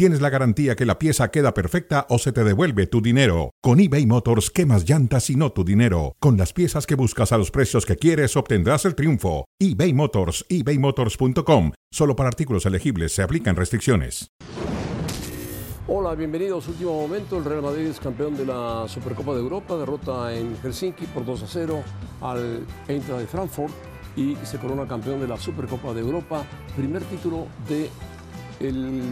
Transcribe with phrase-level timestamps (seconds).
[0.00, 3.50] tienes la garantía que la pieza queda perfecta o se te devuelve tu dinero.
[3.60, 6.16] Con eBay Motors, quemas llantas y no tu dinero.
[6.20, 9.44] Con las piezas que buscas a los precios que quieres, obtendrás el triunfo.
[9.58, 11.72] eBay Motors, ebaymotors.com.
[11.92, 14.28] Solo para artículos elegibles se aplican restricciones.
[15.86, 16.66] Hola, bienvenidos.
[16.68, 21.04] Último momento, el Real Madrid es campeón de la Supercopa de Europa, derrota en Helsinki
[21.08, 21.82] por 2 a 0
[22.22, 23.74] al Eintracht de Frankfurt
[24.16, 26.42] y se corona campeón de la Supercopa de Europa,
[26.74, 29.10] primer título del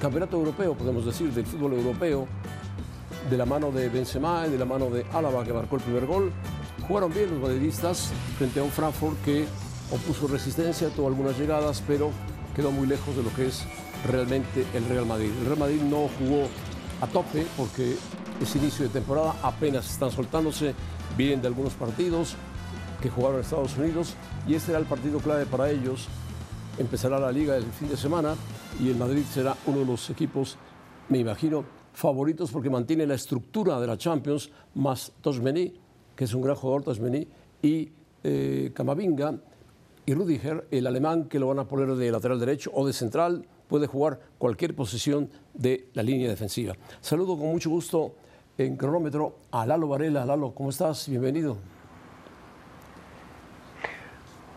[0.00, 2.26] Campeonato Europeo, podemos decir, del fútbol europeo,
[3.28, 6.32] de la mano de Benzema de la mano de Álava que marcó el primer gol.
[6.88, 9.44] Jugaron bien los madridistas frente a un Frankfurt que
[9.92, 12.12] opuso resistencia, tuvo algunas llegadas, pero
[12.56, 13.62] quedó muy lejos de lo que es
[14.10, 15.30] realmente el Real Madrid.
[15.40, 16.48] El Real Madrid no jugó
[17.02, 17.94] a tope porque
[18.40, 20.74] es inicio de temporada, apenas están soltándose,
[21.14, 22.36] vienen de algunos partidos
[23.02, 24.14] que jugaron en Estados Unidos
[24.48, 26.08] y este era el partido clave para ellos.
[26.78, 28.34] Empezará la liga el fin de semana
[28.80, 30.56] y el Madrid será uno de los equipos,
[31.10, 35.74] me imagino, favoritos porque mantiene la estructura de la Champions, más Tosmeni,
[36.16, 37.28] que es un gran jugador, Tosmeni,
[37.62, 37.90] y
[38.24, 39.34] eh, Camavinga,
[40.06, 43.44] y Rudiger, el alemán que lo van a poner de lateral derecho o de central,
[43.68, 46.74] puede jugar cualquier posición de la línea defensiva.
[47.00, 48.14] Saludo con mucho gusto
[48.56, 50.24] en cronómetro a Lalo Varela.
[50.24, 51.08] Lalo, ¿cómo estás?
[51.08, 51.58] Bienvenido.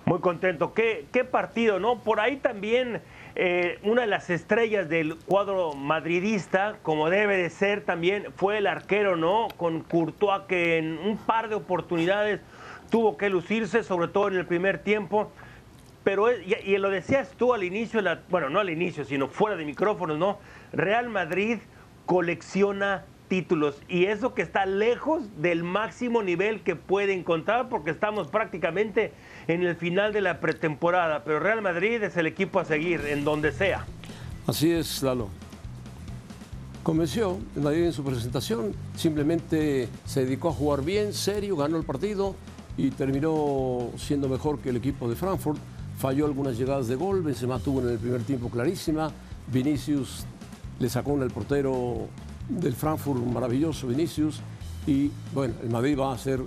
[0.05, 0.73] Muy contento.
[0.73, 1.99] ¿Qué, qué partido, ¿no?
[1.99, 3.01] Por ahí también
[3.35, 8.67] eh, una de las estrellas del cuadro madridista, como debe de ser también, fue el
[8.67, 9.47] arquero, ¿no?
[9.57, 12.41] Con Courtois, que en un par de oportunidades
[12.91, 15.31] tuvo que lucirse, sobre todo en el primer tiempo.
[16.03, 20.17] Pero, y, lo decías tú al inicio, bueno, no al inicio, sino fuera de micrófonos,
[20.19, 20.37] ¿no?
[20.71, 21.57] Real Madrid
[22.05, 28.27] colecciona títulos y eso que está lejos del máximo nivel que puede encontrar porque estamos
[28.27, 29.11] prácticamente
[29.47, 33.23] en el final de la pretemporada, pero Real Madrid es el equipo a seguir en
[33.23, 33.87] donde sea.
[34.45, 35.29] Así es, Lalo.
[36.83, 42.35] Convenció en su presentación, simplemente se dedicó a jugar bien, serio, ganó el partido
[42.77, 45.57] y terminó siendo mejor que el equipo de Frankfurt.
[45.97, 49.09] Falló algunas llegadas de gol, Benzema tuvo en el primer tiempo clarísima,
[49.51, 50.23] Vinicius
[50.77, 52.09] le sacó en el portero
[52.49, 54.41] del Frankfurt, maravilloso Vinicius,
[54.85, 56.41] y bueno, el Madrid va a ser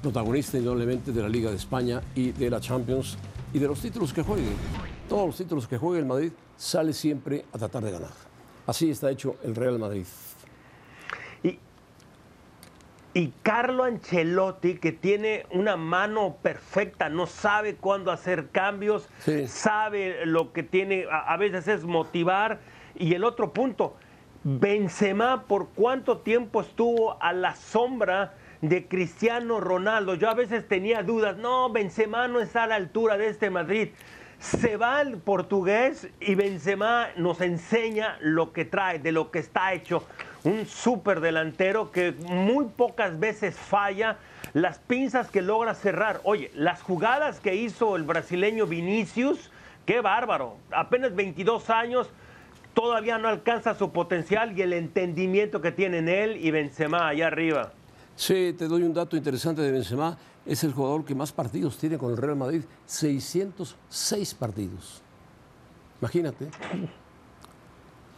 [0.00, 3.18] protagonista indudablemente de la Liga de España y de la Champions
[3.52, 4.48] y de los títulos que juegue.
[5.08, 8.10] Todos los títulos que juegue el Madrid sale siempre a tratar de ganar.
[8.66, 10.06] Así está hecho el Real Madrid.
[11.42, 11.58] Y,
[13.12, 19.08] y Carlo Ancelotti, que tiene una mano perfecta, no sabe cuándo hacer cambios,
[19.46, 22.60] sabe lo que tiene, a, a veces es motivar.
[22.96, 23.96] Y el otro punto,
[24.44, 28.34] Benzema, ¿por cuánto tiempo estuvo a la sombra?
[28.68, 30.14] de Cristiano Ronaldo.
[30.14, 33.88] Yo a veces tenía dudas, no, Benzema no está a la altura de este Madrid.
[34.38, 39.74] Se va el portugués y Benzema nos enseña lo que trae, de lo que está
[39.74, 40.06] hecho.
[40.44, 44.16] Un súper delantero que muy pocas veces falla,
[44.54, 46.20] las pinzas que logra cerrar.
[46.24, 49.50] Oye, las jugadas que hizo el brasileño Vinicius,
[49.84, 50.56] qué bárbaro.
[50.70, 52.10] Apenas 22 años,
[52.74, 57.72] todavía no alcanza su potencial y el entendimiento que tienen él y Benzema allá arriba.
[58.16, 60.16] Sí, te doy un dato interesante de Benzema.
[60.44, 62.62] Es el jugador que más partidos tiene con el Real Madrid.
[62.86, 65.02] 606 partidos.
[66.00, 66.50] Imagínate.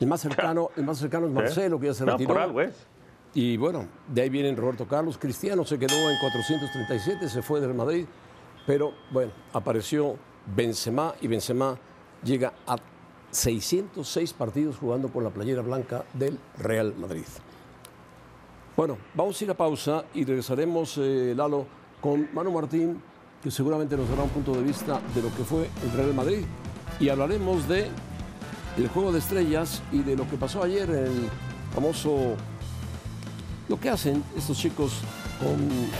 [0.01, 2.35] El más cercano, el más cercano es Marcelo, que ya se retiró.
[3.33, 5.19] Y bueno, de ahí viene Roberto Carlos.
[5.19, 8.07] Cristiano se quedó en 437, se fue del Madrid.
[8.67, 10.17] Pero bueno, apareció
[10.55, 11.79] Benzema y Benzema
[12.25, 12.77] llega a
[13.37, 17.25] 606 partidos jugando con la playera blanca del Real Madrid.
[18.77, 21.67] Bueno, vamos a ir a pausa y regresaremos, eh, Lalo,
[22.01, 23.01] con Manu Martín,
[23.43, 26.45] que seguramente nos dará un punto de vista de lo que fue el Real Madrid.
[26.99, 27.89] Y hablaremos de
[28.77, 31.29] el juego de estrellas y de lo que pasó ayer en el
[31.75, 32.37] famoso
[33.69, 35.01] lo que hacen estos chicos
[35.39, 35.57] con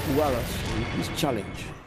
[0.09, 0.45] jugadas,
[0.99, 1.86] el Challenge.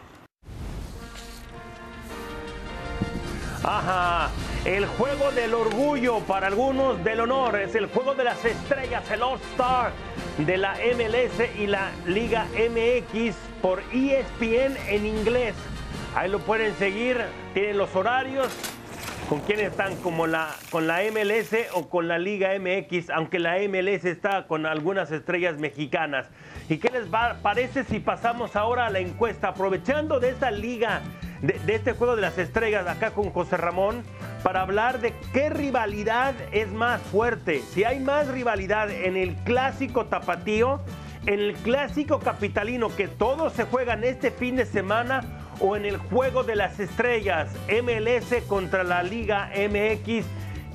[3.71, 4.31] Ajá,
[4.65, 9.21] el juego del orgullo para algunos del honor es el juego de las estrellas, el
[9.21, 9.91] All Star
[10.39, 15.53] de la MLS y la Liga MX por ESPN en inglés.
[16.15, 17.23] Ahí lo pueden seguir,
[17.53, 18.47] tienen los horarios,
[19.29, 23.57] con quiénes están como la, con la MLS o con la Liga MX, aunque la
[23.59, 26.25] MLS está con algunas estrellas mexicanas.
[26.67, 27.05] ¿Y qué les
[27.43, 29.49] parece si pasamos ahora a la encuesta?
[29.49, 31.01] Aprovechando de esta liga,
[31.43, 34.01] de, de este juego de las estrellas acá con José Ramón,
[34.41, 37.61] para hablar de qué rivalidad es más fuerte.
[37.71, 40.81] Si hay más rivalidad en el clásico tapatío,
[41.27, 45.21] en el clásico capitalino que todos se juegan este fin de semana
[45.59, 50.25] o en el juego de las estrellas MLS contra la Liga MX.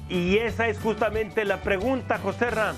[0.08, 2.76] Y esa es justamente la pregunta, José Ram.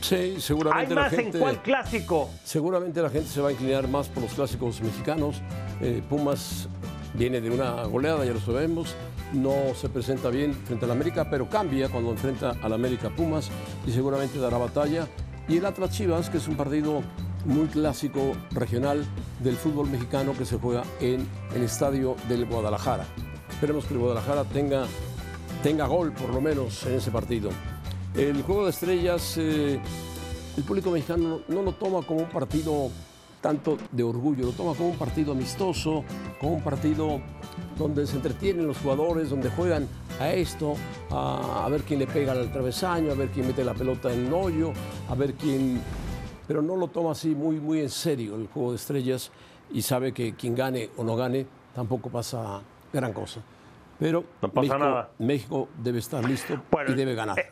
[0.00, 0.92] Sí, seguramente.
[0.92, 2.30] ¿Hay más en cuál clásico?
[2.44, 5.42] Seguramente la gente se va a inclinar más por los clásicos mexicanos.
[5.80, 6.68] Eh, Pumas
[7.14, 8.94] viene de una goleada, ya lo sabemos.
[9.32, 13.50] No se presenta bien frente al América, pero cambia cuando enfrenta al América Pumas
[13.86, 15.08] y seguramente dará batalla.
[15.48, 17.02] Y el Atlas Chivas, que es un partido
[17.46, 19.06] muy clásico regional
[19.42, 23.06] del fútbol mexicano que se juega en el estadio del Guadalajara.
[23.50, 24.86] Esperemos que el Guadalajara tenga,
[25.62, 27.50] tenga gol por lo menos en ese partido.
[28.14, 29.80] El juego de estrellas, eh,
[30.56, 32.90] el público mexicano no lo toma como un partido
[33.40, 36.02] tanto de orgullo, lo toma como un partido amistoso,
[36.40, 37.20] como un partido
[37.78, 39.86] donde se entretienen los jugadores, donde juegan
[40.18, 40.74] a esto,
[41.10, 44.32] a, ver quién le pega al travesaño, a ver quién mete la pelota en el
[44.32, 44.72] hoyo,
[45.08, 45.80] a ver quién...
[46.46, 49.30] Pero no lo toma así muy, muy en serio el juego de estrellas
[49.70, 52.60] y sabe que quien gane o no gane tampoco pasa
[52.92, 53.40] gran cosa.
[53.98, 56.54] Pero México, México, debe estar listo
[56.88, 57.38] y debe ganar.
[57.38, 57.50] Eh,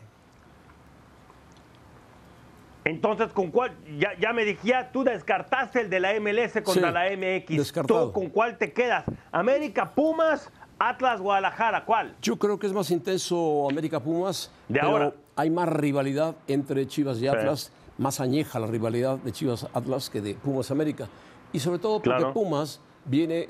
[2.85, 3.71] entonces, ¿con cuál?
[3.97, 7.73] Ya, ya me dije, tú descartaste el de la MLS contra la MX.
[7.87, 9.05] ¿Tú con cuál te quedas?
[9.31, 11.83] ¿América Pumas, Atlas Guadalajara?
[11.83, 12.15] ¿Cuál?
[12.21, 14.51] Yo creo que es más intenso América Pumas.
[14.69, 15.13] De ahora.
[15.35, 20.21] Hay más rivalidad entre Chivas y Atlas, más añeja la rivalidad de Chivas Atlas que
[20.21, 21.07] de Pumas América.
[21.53, 23.49] Y sobre todo porque Pumas viene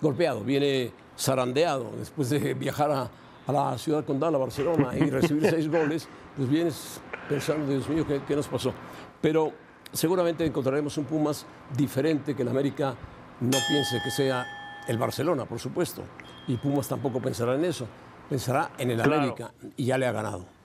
[0.00, 3.10] golpeado, viene zarandeado después de viajar a,
[3.46, 8.04] a la ciudad condal, a Barcelona, y recibir seis goles, pues vienes pensando, Dios mío,
[8.06, 8.72] ¿qué, nos pasó?
[9.20, 9.52] Pero
[9.92, 12.94] seguramente encontraremos un Pumas diferente que en América
[13.40, 14.46] no piense que sea
[14.86, 16.02] el Barcelona, por supuesto.
[16.46, 17.86] Y Pumas tampoco pensará en eso.
[18.28, 20.59] Pensará en el América y ya le ha ganado.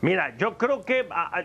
[0.00, 1.44] Mira, yo creo que ah, ah,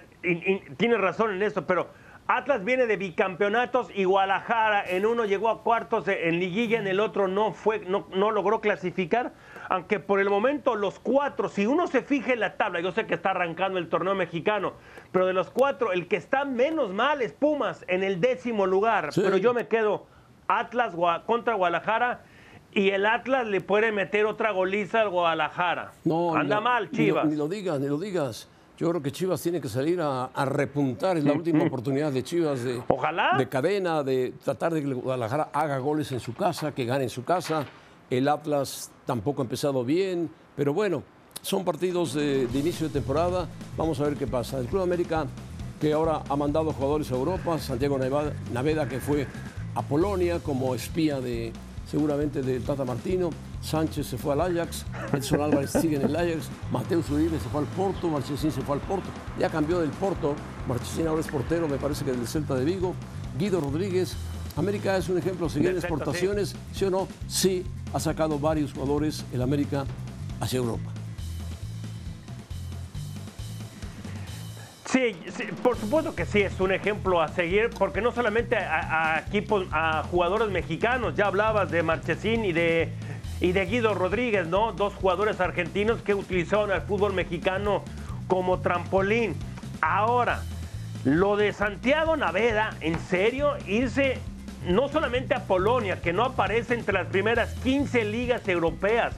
[0.78, 1.90] tiene razón en esto, pero
[2.28, 7.00] Atlas viene de bicampeonatos y Guadalajara en uno llegó a cuartos en liguilla, en el
[7.00, 9.34] otro no fue, no, no logró clasificar
[9.72, 13.06] aunque por el momento los cuatro, si uno se fija en la tabla, yo sé
[13.06, 14.74] que está arrancando el torneo mexicano,
[15.14, 19.12] pero de los cuatro, el que está menos mal es Pumas en el décimo lugar.
[19.16, 20.08] Pero yo me quedo
[20.50, 20.94] Atlas
[21.26, 22.20] contra Guadalajara
[22.74, 25.92] y el Atlas le puede meter otra goliza al Guadalajara.
[26.04, 27.26] No, Anda mal, Chivas.
[27.26, 28.48] Ni, lo digas, ni lo digas.
[28.78, 31.18] Yo creo que Chivas tiene que salir a, repuntar.
[31.18, 33.36] Es la última oportunidad de Chivas de, Ojalá.
[33.38, 37.10] de cadena, de tratar de que Guadalajara haga goles en su casa, que gane en
[37.10, 37.66] su casa.
[38.10, 41.04] El Atlas tampoco ha empezado bien, pero bueno,
[41.42, 43.48] son partidos de, inicio de temporada.
[43.78, 44.60] Vamos a ver qué pasa.
[44.60, 45.26] El Club América,
[45.80, 48.00] que ahora ha mandado jugadores a Europa, Santiago
[48.52, 49.28] Naveda, que fue
[49.76, 51.54] a Polonia como espía de
[51.92, 53.30] seguramente del Tata Martino.
[53.62, 57.62] Sánchez se fue al Ajax, Edson Álvarez sigue en el Ajax, Mateo Uribe se fue
[57.62, 59.08] al Porto, Marchesín se fue al Porto,
[59.38, 60.36] ya cambió del Porto,
[60.68, 62.96] Marchesín ahora es portero, me parece que del Celta de Vigo,
[63.38, 64.16] Guido Rodríguez,
[64.56, 66.86] América es un ejemplo, en exportaciones, sí.
[66.86, 67.08] o no?
[67.28, 69.86] Sí, ha sacado varios jugadores el América
[70.40, 70.91] hacia Europa.
[74.92, 75.16] Sí,
[75.64, 80.04] por supuesto que sí, es un ejemplo a seguir, porque no solamente a, equipos, a
[80.04, 82.92] jugadores mexicanos, ya hablabas de Marchesín y de,
[83.40, 84.74] y de Guido Rodríguez, ¿no?
[84.74, 87.86] Dos jugadores argentinos que utilizaron al fútbol mexicano
[88.28, 89.38] como trampolín.
[89.80, 90.44] Ahora,
[91.06, 93.54] lo de Santiago Naveda, ¿en serio?
[93.68, 94.18] Irse
[94.68, 99.16] no solamente a Polonia, que no aparece entre las primeras 15 ligas europeas,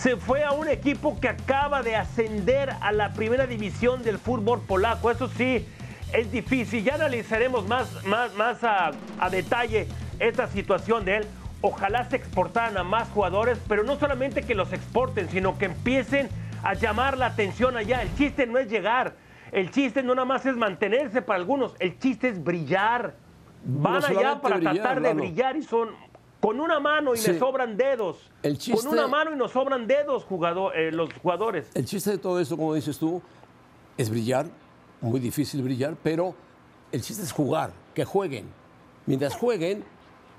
[0.00, 4.62] se fue a un equipo que acaba de ascender a la primera división del fútbol
[4.62, 5.10] polaco.
[5.10, 5.66] Eso sí,
[6.14, 6.82] es difícil.
[6.82, 9.88] Ya analizaremos más, más, más a, a detalle
[10.18, 11.26] esta situación de él.
[11.60, 16.30] Ojalá se exportaran a más jugadores, pero no solamente que los exporten, sino que empiecen
[16.62, 18.00] a llamar la atención allá.
[18.00, 19.16] El chiste no es llegar,
[19.52, 23.16] el chiste no nada más es mantenerse para algunos, el chiste es brillar
[23.64, 25.90] van allá para tratar de brillar y son
[26.40, 28.30] con una mano y me sobran dedos.
[28.42, 31.70] con una mano y nos sobran dedos jugador, eh, los jugadores.
[31.74, 33.20] El chiste de todo eso, como dices tú,
[33.96, 34.46] es brillar,
[35.00, 36.34] muy difícil brillar, pero
[36.92, 38.46] el chiste es jugar, que jueguen.
[39.06, 39.84] Mientras jueguen,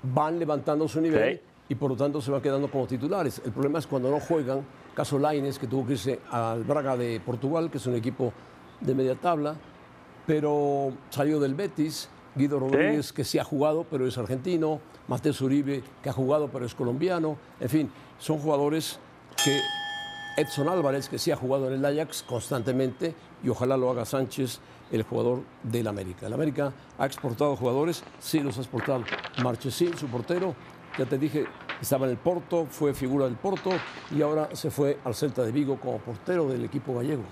[0.02, 3.40] van levantando su nivel y por lo tanto se van quedando como titulares.
[3.44, 7.20] El problema es cuando no juegan, caso Laines, que tuvo que irse al Braga de
[7.24, 8.32] Portugal, que es un equipo
[8.80, 9.54] de media tabla,
[10.26, 15.82] pero salió del Betis, Guido Rodríguez, que sí ha jugado, pero es argentino, Mateo Uribe,
[16.02, 18.98] que ha jugado, pero es colombiano, en fin, son jugadores
[19.44, 19.60] que
[20.36, 24.60] Edson Álvarez, que sí ha jugado en el Ajax constantemente, y ojalá lo haga Sánchez,
[24.90, 26.26] el jugador del América.
[26.26, 29.04] El América ha exportado jugadores, sí los ha exportado.
[29.42, 30.54] Marchesín, su portero,
[30.98, 31.46] ya te dije,
[31.80, 33.70] estaba en el Porto, fue figura del Porto
[34.14, 37.24] y ahora se fue al Celta de Vigo como portero del equipo gallego.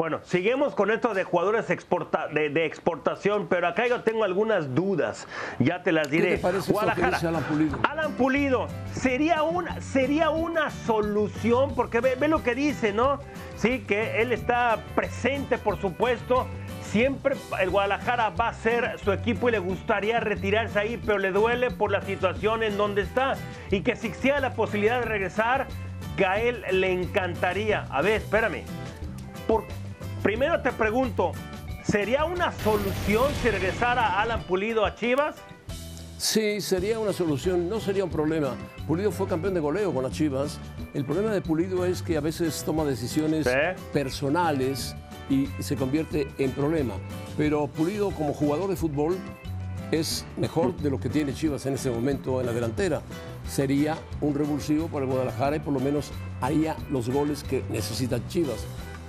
[0.00, 5.28] Bueno, seguimos con esto de jugadores de, exportación, pero acá yo tengo algunas dudas.
[5.58, 6.30] Ya te las diré.
[6.30, 7.78] ¿Qué te parece que Alan Pulido?
[7.82, 13.20] Alan Pulido, sería una, sería una solución, porque ve, ve lo que dice, ¿no?
[13.56, 16.46] Sí, que él está presente, por supuesto,
[16.80, 21.30] siempre el Guadalajara va a ser su equipo y le gustaría retirarse ahí, pero le
[21.30, 23.34] duele por la situación en donde está
[23.70, 25.66] y que si existía la posibilidad de regresar,
[26.16, 27.84] que a él le encantaría.
[27.90, 28.64] A ver, espérame.
[30.30, 31.32] Primero te pregunto,
[31.82, 35.34] ¿sería una solución si regresara Alan Pulido a Chivas?
[36.18, 38.54] Sí, sería una solución, no sería un problema.
[38.86, 40.60] Pulido fue campeón de goleo con las Chivas.
[40.94, 43.44] El problema de Pulido es que a veces toma decisiones
[43.92, 44.94] personales
[45.28, 46.94] y se convierte en problema.
[47.36, 49.18] Pero Pulido como jugador de fútbol
[49.90, 53.02] es mejor de lo que tiene Chivas en este momento en la delantera.
[53.48, 58.24] Sería un revulsivo para el Guadalajara y por lo menos haría los goles que necesita
[58.28, 58.64] Chivas.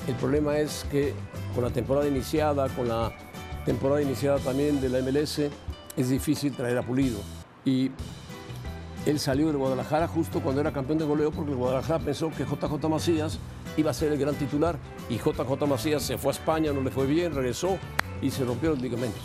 [0.07, 1.13] El problema es que
[1.53, 3.11] con la temporada iniciada, con la
[3.65, 5.39] temporada iniciada también de la MLS,
[5.97, 7.19] es difícil traer a Pulido.
[7.65, 7.91] Y
[9.05, 12.43] él salió de Guadalajara justo cuando era campeón de goleo porque el Guadalajara pensó que
[12.43, 13.39] JJ Macías
[13.77, 14.77] iba a ser el gran titular
[15.09, 17.77] y JJ Macías se fue a España, no le fue bien, regresó
[18.21, 19.21] y se rompió los ligamentos.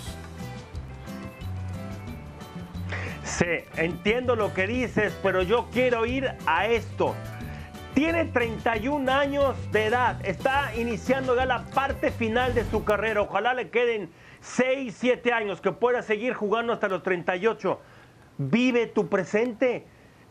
[3.24, 3.44] Sí,
[3.76, 7.14] entiendo lo que dices, pero yo quiero ir a esto.
[7.96, 13.22] Tiene 31 años de edad, está iniciando ya la parte final de su carrera.
[13.22, 14.10] Ojalá le queden
[14.42, 17.80] 6, 7 años, que pueda seguir jugando hasta los 38.
[18.36, 19.86] Vive tu presente.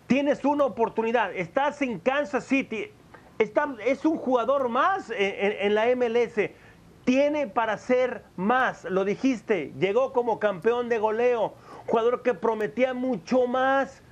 [0.05, 1.36] Tienes una oportunidad.
[1.36, 2.91] Estás en Kansas City
[3.39, 6.51] es un jugador más en, la MLS.
[7.03, 11.55] Tiene para ser más, lo dijiste, llegó como campeón de goleo,
[11.88, 14.03] jugador que prometía mucho más.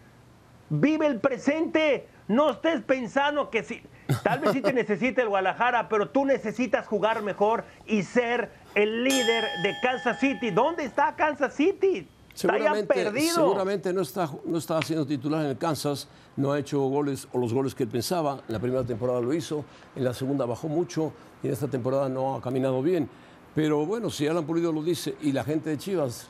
[0.69, 3.81] Vive el presente, no estés pensando que si,
[4.23, 9.03] tal vez sí te necesita el Guadalajara, pero tú necesitas jugar mejor y ser el
[9.03, 10.51] líder de Kansas City.
[10.51, 12.07] ¿Dónde está Kansas City?
[12.33, 17.27] Seguramente, seguramente no está, no está siendo titular en el Kansas, no ha hecho goles
[17.31, 18.41] o los goles que él pensaba.
[18.47, 19.63] En la primera temporada lo hizo,
[19.95, 21.13] en la segunda bajó mucho
[21.43, 23.07] y en esta temporada no ha caminado bien.
[23.53, 26.27] Pero bueno, si Alan Pulido lo dice y la gente de Chivas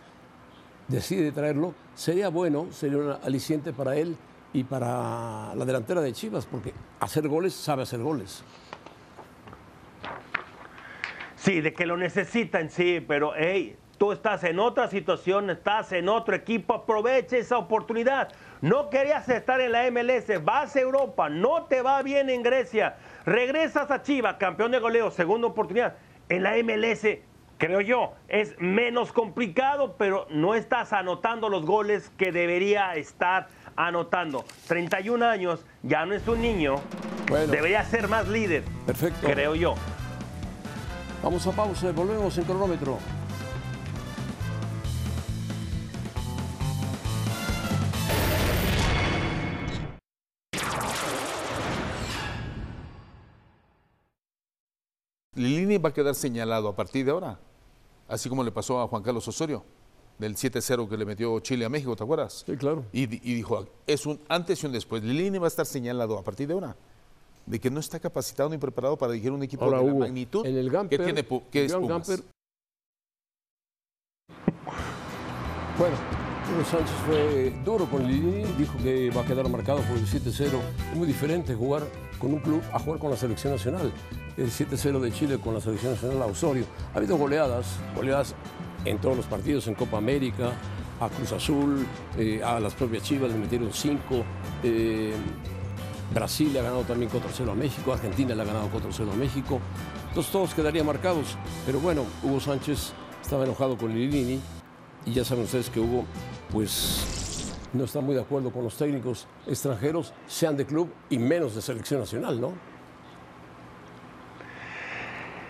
[0.90, 4.18] decide traerlo, sería bueno, sería un aliciente para él
[4.54, 8.44] y para la delantera de Chivas, porque hacer goles sabe hacer goles.
[11.36, 16.10] Sí, de que lo necesitan, sí, pero hey, Tú estás en otra situación, estás en
[16.10, 18.34] otro equipo, aprovecha esa oportunidad.
[18.60, 22.98] No querías estar en la MLS, vas a Europa, no te va bien en Grecia,
[23.26, 25.96] regresas a Chivas, campeón de goleo, segunda oportunidad.
[26.28, 27.20] En la MLS,
[27.58, 34.46] creo yo, es menos complicado, pero no estás anotando los goles que debería estar anotando.
[34.68, 36.76] 31 años, ya no es un niño,
[37.50, 38.64] debería ser más líder.
[38.86, 39.28] Perfecto.
[39.28, 39.76] Creo yo.
[41.24, 43.00] Vamos a pausa, volvemos en cronómetro.
[55.78, 57.40] Va a quedar señalado a partir de ahora,
[58.08, 59.64] así como le pasó a Juan Carlos Osorio,
[60.20, 62.44] del 7-0 que le metió Chile a México, ¿te acuerdas?
[62.46, 62.86] Sí, claro.
[62.92, 65.04] Y, dijo, es un antes y un después.
[65.04, 66.76] Lilini va a estar señalado a partir de ahora
[67.46, 70.58] de que no está capacitado ni preparado para dirigir un equipo de la magnitud en
[70.58, 71.74] el que tiene que es
[75.78, 76.23] Bueno,
[76.54, 80.52] Hugo Sánchez fue duro con Lilini, dijo que va a quedar marcado por el 7-0.
[80.92, 81.82] Es muy diferente jugar
[82.20, 83.92] con un club a jugar con la selección nacional
[84.38, 86.66] el 7-0 de Chile con la selección nacional a Osorio.
[86.94, 88.36] Ha habido goleadas, goleadas
[88.86, 90.52] en todos los partidos, en Copa América,
[91.00, 91.88] a Cruz Azul,
[92.20, 94.00] eh, a las propias Chivas le metieron 5.
[94.64, 95.14] Eh,
[96.14, 99.60] Brasil le ha ganado también 4-0 a México, Argentina le ha ganado 4-0 a México.
[100.10, 101.36] Entonces todos quedarían marcados.
[101.66, 102.94] Pero bueno, Hugo Sánchez
[103.24, 104.40] estaba enojado con Lilini
[105.06, 106.06] y ya saben ustedes que Hugo,
[106.54, 111.56] pues no está muy de acuerdo con los técnicos extranjeros, sean de club y menos
[111.56, 112.54] de selección nacional, ¿no?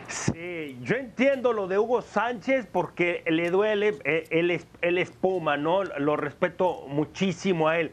[0.07, 4.27] Sí, yo entiendo lo de Hugo Sánchez porque le duele, eh,
[4.81, 5.83] él, espuma, ¿no?
[5.83, 7.91] Lo respeto muchísimo a él.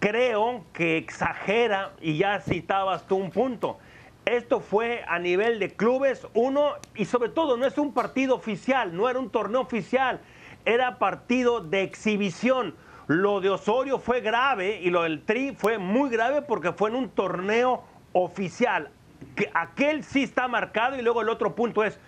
[0.00, 3.78] Creo que exagera, y ya citabas tú un punto.
[4.24, 8.96] Esto fue a nivel de clubes, uno, y sobre todo no es un partido oficial,
[8.96, 10.20] no era un torneo oficial,
[10.64, 12.74] era partido de exhibición.
[13.06, 16.96] Lo de Osorio fue grave y lo del Tri fue muy grave porque fue en
[16.96, 18.90] un torneo oficial
[19.36, 21.98] que aquel sí está marcado y luego el otro punto es,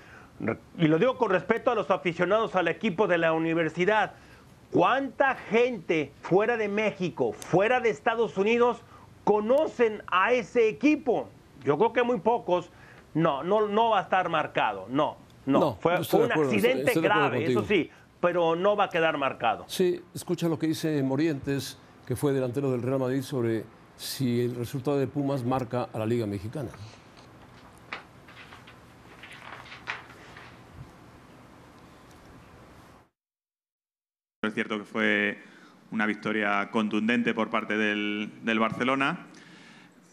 [0.79, 4.15] y lo digo con respeto a los aficionados al equipo de la universidad,
[4.75, 8.83] ¿Cuánta gente fuera de México, fuera de Estados Unidos,
[9.23, 11.29] conocen a ese equipo?
[11.63, 12.71] Yo creo que muy pocos.
[13.15, 14.87] No, no, no va a estar marcado.
[14.91, 15.77] No, no.
[15.77, 17.89] fue, un accidente grave, eso sí,
[18.25, 19.67] pero no va a quedar marcado.
[19.69, 21.77] Sí, escucha lo que dice Morientes,
[22.07, 23.67] que fue delantero del Real Madrid, sobre
[23.99, 26.71] si el resultado de Pumas marca a la Liga Mexicana.
[34.43, 35.39] Es cierto que fue
[35.91, 39.27] una victoria contundente por parte del, Barcelona,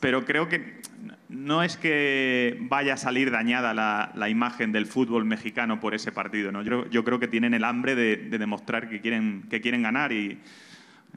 [0.01, 0.81] pero creo que
[1.29, 6.51] no es que vaya a salir dañada la, imagen del fútbol mexicano por ese partido.
[6.51, 6.61] ¿no?
[6.61, 10.41] Yo, creo que tienen el hambre de, demostrar que quieren, que quieren ganar y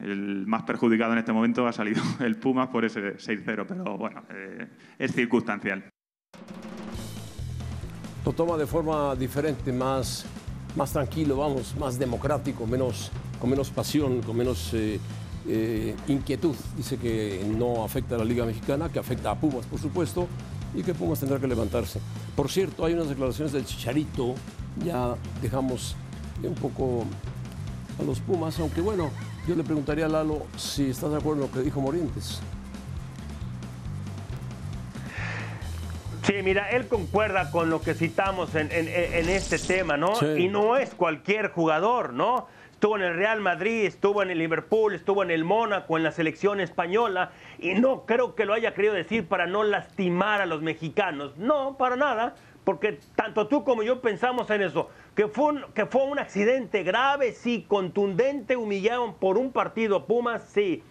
[0.01, 4.23] el más perjudicado en este momento ha salido el Pumas por ese 6-0, pero bueno,
[4.29, 5.83] eh, es circunstancial.
[8.23, 10.25] Lo toma de forma diferente, más
[10.75, 14.99] más tranquilo, vamos, más democrático, menos, con menos pasión, con menos eh,
[15.47, 16.55] eh, inquietud.
[16.75, 20.27] Dice que no afecta a la Liga Mexicana, que afecta a Pumas, por supuesto,
[20.73, 21.99] y que Pumas tendrá que levantarse.
[22.35, 24.35] Por cierto, hay unas declaraciones del Chicharito,
[24.83, 25.95] ya dejamos
[26.43, 27.05] un poco
[27.99, 29.11] a los Pumas, aunque bueno,
[29.47, 32.41] yo le preguntaría a Lalo si está de acuerdo con lo que dijo Morientes.
[36.25, 40.13] Sí, mira, él concuerda con lo que citamos en, este tema, ¿no?
[40.35, 42.47] Y no es cualquier jugador, ¿no?
[42.75, 46.11] Estuvo en el Real Madrid, estuvo en el Liverpool, estuvo en el Mónaco, en la
[46.11, 50.61] selección española, y no creo que lo haya querido decir para no lastimar a los
[50.61, 51.37] mexicanos.
[51.37, 55.85] No, para nada, porque tanto tú como yo pensamos en eso, que fue un, que
[55.85, 60.83] fue un accidente grave, sí, contundente, humillaron por un partido Pumas, sí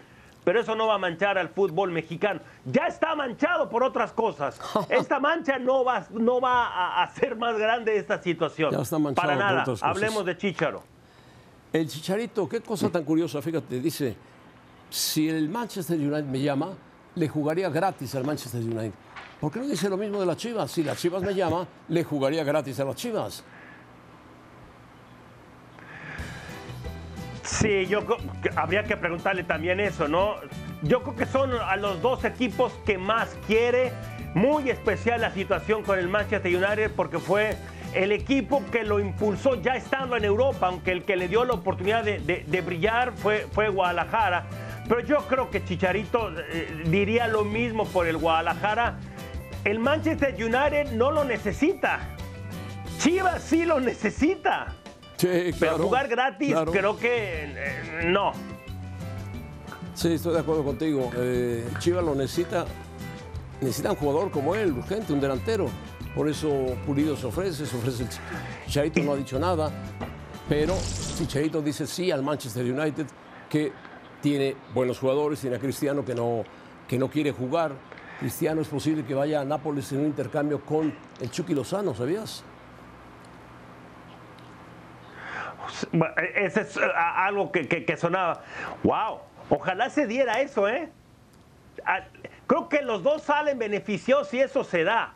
[0.42, 2.40] pero eso no va a manchar al fútbol mexicano.
[2.66, 4.60] Ya está manchado por otras cosas.
[4.90, 8.70] Esta mancha no va, no va a hacer más grande esta situación.
[8.70, 9.64] Ya está manchado Para nada.
[9.64, 10.93] Por otras Hablemos de Chicharo.
[11.74, 14.14] El Chicharito, qué cosa tan curiosa, fíjate, dice,
[14.88, 16.70] si el Manchester United me llama,
[17.16, 18.92] le jugaría gratis al Manchester United.
[19.40, 20.70] ¿Por qué no dice lo mismo de las Chivas?
[20.70, 23.42] Si las Chivas me llama, le jugaría gratis a las Chivas.
[27.42, 28.06] Sí, yo
[28.54, 30.36] habría que preguntarle también eso, ¿no?
[30.82, 33.92] Yo creo que son a los dos equipos que más quiere.
[34.36, 37.56] Muy especial la situación con el Manchester United porque fue
[37.94, 41.54] el equipo que lo impulsó ya estando en Europa, aunque el que le dio la
[41.54, 44.46] oportunidad de, brillar fue, fue Guadalajara.
[44.88, 48.98] Pero yo creo que Chicharito eh, diría lo mismo por el Guadalajara.
[49.64, 52.00] El Manchester United no lo necesita.
[52.98, 54.74] Chivas sí lo necesita.
[55.18, 58.32] Pero jugar gratis creo que eh, no.
[59.94, 61.10] Sí, estoy de acuerdo contigo.
[61.16, 62.66] Eh, Chivas lo necesita,
[63.60, 65.70] necesita un jugador como él, urgente, un delantero.
[66.14, 68.08] Por eso Pulido se ofrece, se ofrece el
[68.66, 69.70] Chicharito no ha dicho nada,
[70.48, 70.74] pero
[71.18, 73.06] Chicharito dice sí al Manchester United,
[73.48, 73.72] que
[74.20, 76.44] tiene buenos jugadores, tiene a Cristiano que no,
[76.86, 77.72] que no quiere jugar.
[78.20, 82.44] Cristiano es posible que vaya a Nápoles en un intercambio con el Chucky Lozano, ¿sabías?
[86.36, 88.42] Ese es eh, algo que, sonaba.
[88.82, 89.20] ¡Wow!
[89.50, 90.90] Ojalá se diera eso, ¿eh?
[91.84, 92.04] Ah,
[92.46, 95.14] creo que los dos salen beneficiosos si eso se da.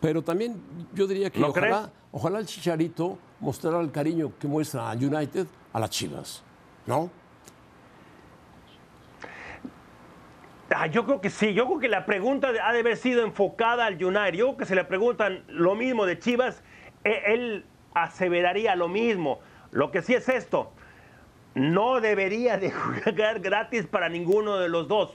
[0.00, 0.60] Pero también
[0.94, 5.80] yo diría que ojalá, ojalá, el Chicharito mostrara el cariño que muestra a United a
[5.80, 6.42] las Chivas,
[6.86, 7.10] ¿no?
[10.70, 13.86] Ah, yo creo que sí, yo creo que la pregunta ha de haber sido enfocada
[13.86, 14.34] al United.
[14.34, 16.62] Yo creo que se le preguntan lo mismo de Chivas.
[17.04, 19.38] E, él aseveraría lo mismo.
[19.70, 20.72] Lo que sí es esto,
[21.54, 22.70] no debería de
[23.04, 25.12] jugar gratis para ninguno de los dos.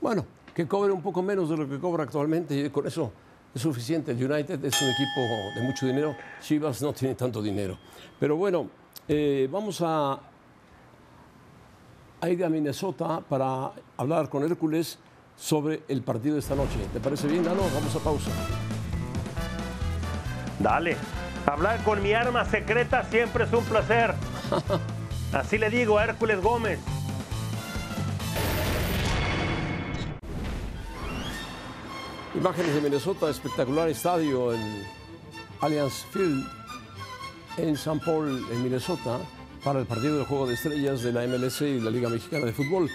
[0.00, 3.12] Bueno, que cobre un poco menos de lo que cobra actualmente y con eso
[3.54, 4.12] es suficiente.
[4.12, 5.20] El United es un equipo
[5.54, 7.78] de mucho dinero, Chivas no tiene tanto dinero.
[8.18, 8.68] Pero bueno,
[9.08, 10.18] eh, vamos a,
[12.20, 14.98] a ir a Minnesota para hablar con Hércules
[15.36, 16.78] sobre el partido de esta noche.
[16.92, 17.62] ¿Te parece bien, Dano?
[17.74, 18.30] Vamos a pausa.
[20.58, 20.96] Dale.
[21.46, 24.14] Hablar con mi arma secreta siempre es un placer.
[25.32, 26.78] Así le digo a Hércules Gómez.
[32.40, 34.82] Imágenes de Minnesota, espectacular estadio en
[35.60, 36.42] Allianz Field
[37.58, 39.18] en San Paul, en Minnesota,
[39.62, 42.54] para el partido del Juego de Estrellas de la MLS y la Liga Mexicana de
[42.54, 42.88] Fútbol.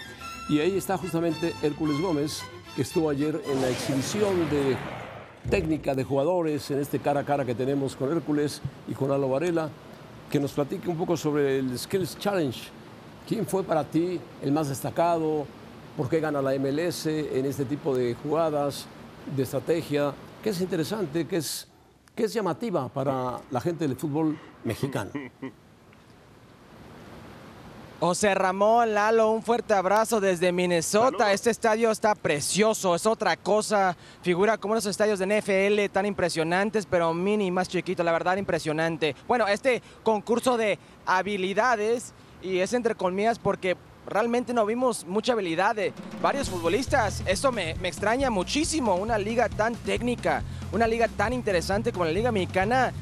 [0.48, 2.42] Y ahí está justamente Hércules Gómez,
[2.74, 4.76] que estuvo ayer en la exhibición de
[5.48, 9.28] técnica de jugadores en este cara a cara que tenemos con Hércules y con Alo
[9.28, 9.70] Varela,
[10.28, 12.60] que nos platique un poco sobre el Skills Challenge.
[13.28, 15.46] ¿Quién fue para ti el más destacado?
[15.96, 18.88] ¿Por qué gana la MLS en este tipo de jugadas,
[19.34, 20.14] de estrategia?
[20.42, 21.66] Que es interesante, que es,
[22.14, 25.10] que es llamativa para la gente del fútbol mexicano.
[27.98, 31.32] José Ramón Lalo, un fuerte abrazo desde Minnesota.
[31.32, 33.96] Este estadio está precioso, es otra cosa.
[34.20, 39.16] Figura como unos estadios de NFL tan impresionantes, pero mini más chiquito, la verdad impresionante.
[39.26, 42.12] Bueno, este concurso de habilidades,
[42.42, 45.92] y es entre comillas porque realmente no vimos mucha habilidad de
[46.22, 47.22] varios futbolistas.
[47.26, 48.94] Eso me, me, extraña muchísimo.
[48.94, 50.42] Una liga tan técnica,
[50.72, 52.92] una liga tan interesante como la Liga Mexicana,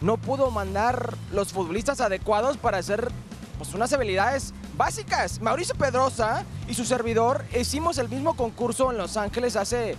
[0.00, 3.10] no pudo mandar los futbolistas adecuados para hacer
[3.58, 5.40] pues, unas habilidades básicas.
[5.40, 9.96] Mauricio Pedrosa y su servidor hicimos el mismo concurso en Los Ángeles hace,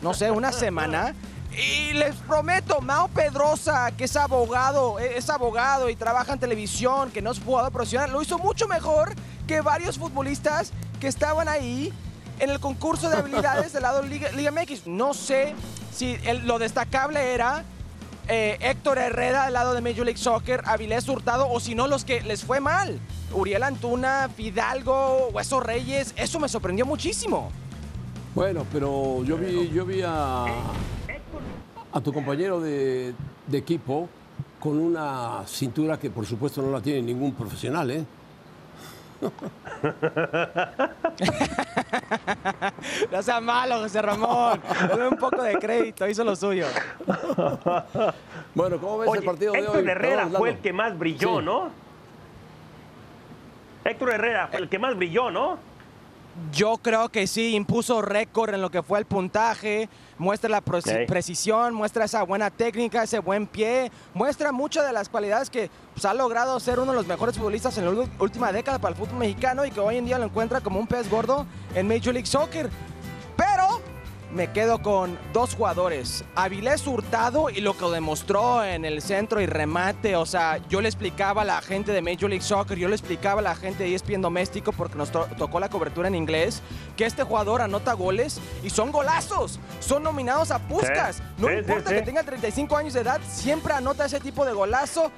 [0.00, 1.14] no sé, una semana.
[1.56, 7.20] Y les prometo, Mao Pedrosa, que es abogado, es abogado y trabaja en televisión, que
[7.20, 9.14] no es jugador profesional, lo hizo mucho mejor
[9.46, 11.92] que varios futbolistas que estaban ahí
[12.38, 14.86] en el concurso de habilidades del lado Liga, Liga MX.
[14.86, 15.54] No sé
[15.94, 17.64] si lo destacable era
[18.28, 22.04] eh, Héctor Herrera del lado de Major League Soccer, Avilés Hurtado o si no los
[22.04, 22.98] que les fue mal.
[23.32, 27.50] Uriel Antuna, Fidalgo, Hueso Reyes, eso me sorprendió muchísimo.
[28.34, 30.46] Bueno, pero yo vi, yo vi a,
[31.92, 33.14] a tu compañero de,
[33.46, 34.08] de equipo
[34.58, 38.04] con una cintura que por supuesto no la tiene ningún profesional, ¿eh?
[43.10, 44.60] no sea malo, José Ramón.
[44.88, 46.66] Dame un poco de crédito, hizo lo suyo.
[48.54, 49.66] bueno, ¿cómo ves el partido de hoy?
[49.66, 51.70] Héctor Herrera fue el que más brilló, ¿no?
[53.84, 55.58] Héctor Herrera fue el que más brilló, ¿no?
[56.50, 61.74] Yo creo que sí, impuso récord en lo que fue el puntaje, muestra la precisión,
[61.74, 66.14] muestra esa buena técnica, ese buen pie, muestra muchas de las cualidades que pues, ha
[66.14, 69.66] logrado ser uno de los mejores futbolistas en la última década para el fútbol mexicano
[69.66, 72.70] y que hoy en día lo encuentra como un pez gordo en Major League Soccer.
[74.32, 79.46] Me quedo con dos jugadores, Avilés Hurtado y lo que demostró en el centro y
[79.46, 80.16] remate.
[80.16, 83.40] O sea, yo le explicaba a la gente de Major League Soccer, yo le explicaba
[83.40, 86.62] a la gente de ESPN Doméstico, porque nos tocó la cobertura en inglés,
[86.96, 89.60] que este jugador anota goles y son golazos.
[89.80, 91.22] Son nominados a Puskas.
[91.36, 95.12] no importa que tenga 35 años de edad, siempre anota ese tipo de golazo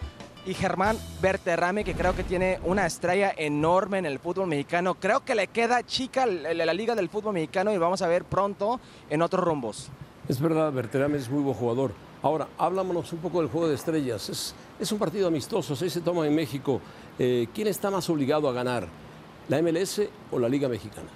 [0.46, 4.94] y Germán Berterrame, que creo que tiene una estrella enorme en el fútbol mexicano.
[4.94, 8.80] Creo que le queda chica la, liga del fútbol mexicano y vamos a ver pronto
[9.08, 9.88] en otros rumbos.
[10.28, 11.92] Es verdad, Berterame es muy buen jugador.
[12.22, 14.28] Ahora, háblanos un poco del juego de estrellas.
[14.28, 16.80] Es, es un partido amistoso, se toma en México.
[17.18, 18.88] Eh, ¿Quién está más obligado a ganar?
[19.48, 21.08] ¿La MLS o la Liga Mexicana?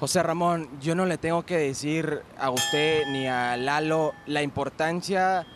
[0.00, 5.46] José Ramón, yo no le tengo que decir a usted ni a Lalo la importancia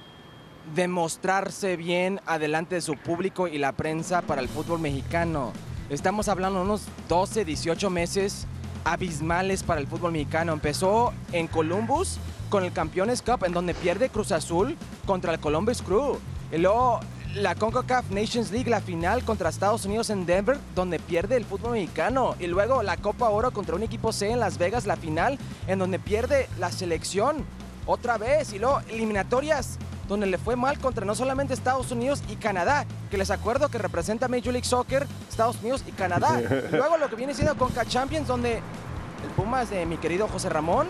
[0.75, 5.53] demostrarse bien adelante de su público y la prensa para el fútbol mexicano.
[5.89, 8.47] Estamos hablando de unos 12, 18 meses
[8.85, 10.53] abismales para el fútbol mexicano.
[10.53, 12.19] Empezó en Columbus
[12.51, 14.77] con el Campeones Cup, en donde pierde Cruz Azul
[15.07, 16.19] contra el Columbus Crew.
[16.53, 17.01] Y luego
[17.35, 21.73] la CONCACAF Nations League, la final contra Estados Unidos en Denver, donde pierde el fútbol
[21.73, 22.35] mexicano.
[22.39, 25.79] Y luego la Copa Oro contra un equipo C en Las Vegas, la final, en
[25.79, 27.45] donde pierde la selección
[27.87, 28.53] otra vez.
[28.53, 33.19] Y luego eliminatorias donde le fue mal contra no solamente Estados Unidos y Canadá, que
[33.19, 36.41] les acuerdo que representa Major League Soccer, Estados Unidos y Canadá.
[36.71, 40.89] luego lo que viene siendo Conca Champions, donde el Pumas de mi querido José Ramón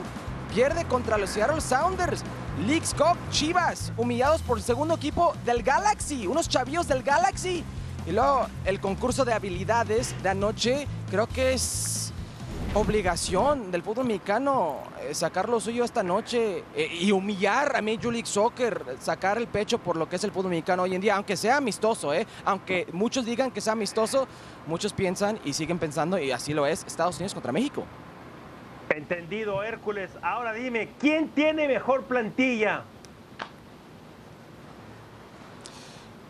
[0.55, 2.23] pierde contra los Seattle Sounders.
[2.67, 7.63] Leagues Cup, Chivas, humillados por el segundo equipo del Galaxy, unos chavíos del Galaxy.
[8.07, 12.06] Y luego el concurso de habilidades de anoche, creo que es
[12.77, 18.13] obligación del fútbol mexicano eh, sacar lo suyo esta noche eh, y humillar a Major
[18.13, 21.17] League Soccer, sacar el pecho por lo que es el fútbol mexicano hoy en día,
[21.17, 22.27] aunque sea amistoso, ¿eh?
[22.45, 24.29] aunque muchos digan que sea amistoso,
[24.67, 27.85] muchos piensan y siguen pensando, y así lo es, Estados Unidos contra México.
[28.91, 30.11] Entendido, Hércules.
[30.21, 32.83] Ahora dime, ¿quién tiene mejor plantilla?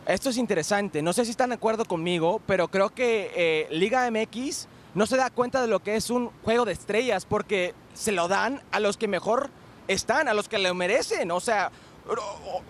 [0.07, 1.03] Esto es interesante.
[1.03, 5.19] No sé si están de acuerdo conmigo, pero creo que eh, Liga MX no se
[5.19, 8.81] da cuenta de lo que es un juego de estrellas porque se lo dan a
[8.81, 9.51] los que mejor
[9.89, 11.31] están, a los que lo merecen.
[11.33, 11.71] O sea,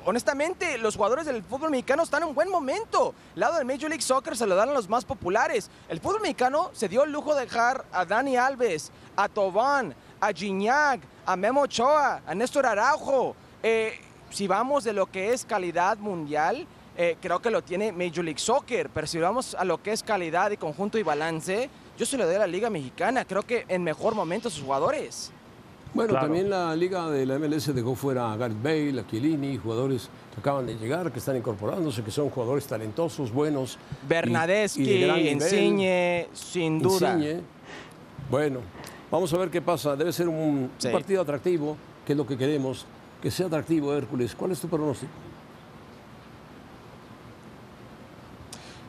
[0.04, 3.14] honestamente, los jugadores del fútbol mexicano están en un buen momento.
[3.34, 5.70] El lado del Major League Soccer se lo dan a los más populares.
[5.88, 10.32] El fútbol mexicano se dio el lujo de dejar a Dani Alves, a Tobán, a
[10.32, 13.36] Gignac, a Memo Ochoa, a Néstor Araujo.
[13.62, 18.24] Eh, si vamos de lo que es calidad mundial, eh, creo que lo tiene Major
[18.24, 18.90] League Soccer.
[18.90, 22.26] Pero si vamos a lo que es calidad y conjunto y balance, yo se lo
[22.26, 23.24] doy a la Liga Mexicana.
[23.24, 25.32] Creo que en mejor momento sus jugadores.
[25.94, 30.10] Bueno, también la Liga de la MLS dejó fuera a Gareth Bale, a Chiellini, jugadores
[30.34, 33.78] que acaban de llegar, que están incorporándose, que son jugadores talentosos, buenos.
[34.06, 37.14] Bernadeschi, Insigne, sin duda.
[37.14, 37.40] Insigne.
[38.30, 38.60] Bueno,
[39.10, 39.96] vamos a ver qué pasa.
[39.96, 42.84] Debe ser un, un partido atractivo, que es lo que queremos.
[43.22, 44.34] Que sea atractivo, Hércules.
[44.34, 45.10] ¿Cuál es tu pronóstico?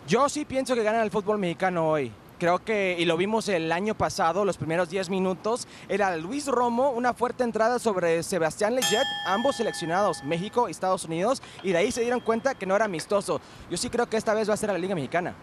[0.07, 2.11] Yo sí pienso que gana el fútbol mexicano hoy.
[2.39, 6.91] Creo que, y lo vimos el año pasado, los primeros 10 minutos, era Luis Romo,
[6.91, 11.91] una fuerte entrada sobre Sebastián Leggett, ambos seleccionados, México y Estados Unidos, y de ahí
[11.91, 13.41] se dieron cuenta que no era amistoso.
[13.71, 15.33] Yo sí creo que esta vez va a ser la Liga Mexicana.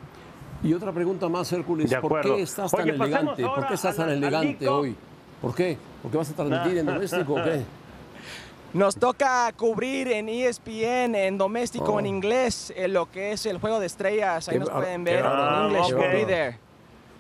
[0.63, 3.43] Y otra pregunta más, Hércules, ¿por qué estás tan elegante?
[3.43, 4.97] ¿Por qué estás tan elegante hoy?
[5.43, 5.77] ¿Por qué?
[6.01, 7.63] ¿Por qué vas a transmitir en doméstico o qué?
[8.73, 12.09] Nos toca cubrir en ESPN, en doméstico, en oh.
[12.09, 14.49] inglés, en lo que es el juego de estrellas.
[14.49, 15.93] Ahí nos pueden ver en inglés.
[15.93, 16.64] Okay.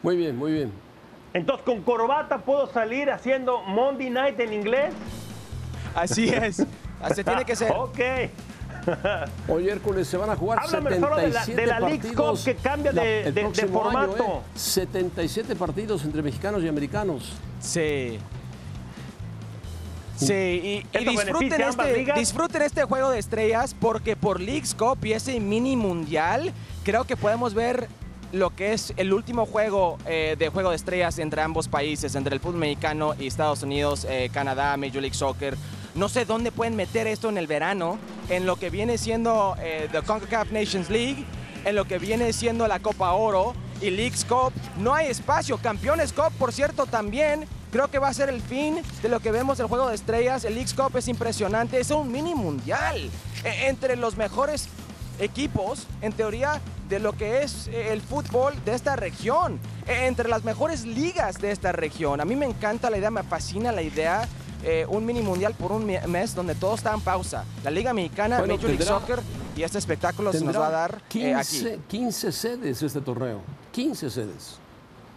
[0.04, 0.70] Muy bien, muy bien.
[1.32, 4.94] Entonces, ¿con corbata puedo salir haciendo Monday Night en inglés?
[5.94, 6.62] Así es.
[7.14, 7.72] Se tiene que ser.
[7.72, 7.98] ok.
[9.48, 12.54] Oye, Hércules, se van a jugar Háblame 77 de la, de la League Cup que
[12.56, 14.42] cambia de, de, formato.
[14.54, 15.56] 77 ¿eh?
[15.56, 17.32] partidos entre mexicanos y americanos.
[17.60, 18.18] Sí.
[20.16, 25.40] Sí, y, disfruten, este, disfruten este juego de estrellas porque por Leagues Cup y ese
[25.40, 26.52] mini mundial
[26.84, 27.88] creo que podemos ver
[28.34, 32.34] lo que es el último juego eh, de juego de estrellas entre ambos países, entre
[32.34, 35.56] el fútbol mexicano y Estados Unidos, eh, Canadá, Major League Soccer.
[35.94, 39.88] No sé dónde pueden meter esto en el verano, en lo que viene siendo eh,
[39.92, 41.24] the CONCACAF Nations League,
[41.64, 44.52] en lo que viene siendo la Copa Oro y Leagues Cup.
[44.78, 45.56] No hay espacio.
[45.58, 47.46] Campeones Cup, por cierto, también.
[47.70, 50.44] Creo que va a ser el fin de lo que vemos el juego de estrellas.
[50.44, 51.78] El Leagues Cup es impresionante.
[51.78, 53.10] Es un mini mundial.
[53.44, 54.68] E, entre los mejores
[55.18, 56.60] equipos, en teoría,
[56.94, 61.40] de lo que es eh, el fútbol de esta región, e, entre las mejores ligas
[61.40, 62.20] de esta región.
[62.20, 64.28] A mí me encanta la idea, me fascina la idea.
[64.62, 67.44] Eh, un mini mundial por un mes donde todo está en pausa.
[67.64, 69.20] La Liga Mexicana, Major League Soccer
[69.56, 71.82] y este espectáculo se nos va a dar 15, eh, aquí.
[71.88, 73.40] 15 sedes este torneo,
[73.72, 74.56] 15 sedes,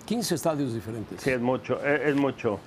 [0.05, 1.21] 15 estadios diferentes.
[1.21, 2.59] Sí, es mucho, es mucho.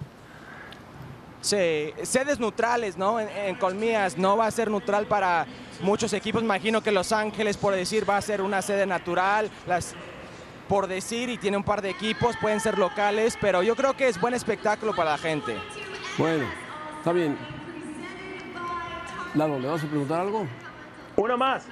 [1.42, 3.18] Sí, sedes neutrales, ¿no?
[3.18, 5.46] En, Colmías no va a ser neutral para
[5.82, 6.42] muchos equipos.
[6.42, 9.50] Imagino que Los Ángeles, por decir, va a ser una sede natural.
[9.66, 9.94] Las,
[10.68, 14.08] por decir, y tiene un par de equipos, pueden ser locales, pero yo creo que
[14.08, 15.56] es buen espectáculo para la gente.
[16.16, 16.46] Bueno,
[16.98, 17.36] está bien.
[19.34, 20.46] Lalo, ¿le vas a preguntar algo?
[21.16, 21.66] Una más.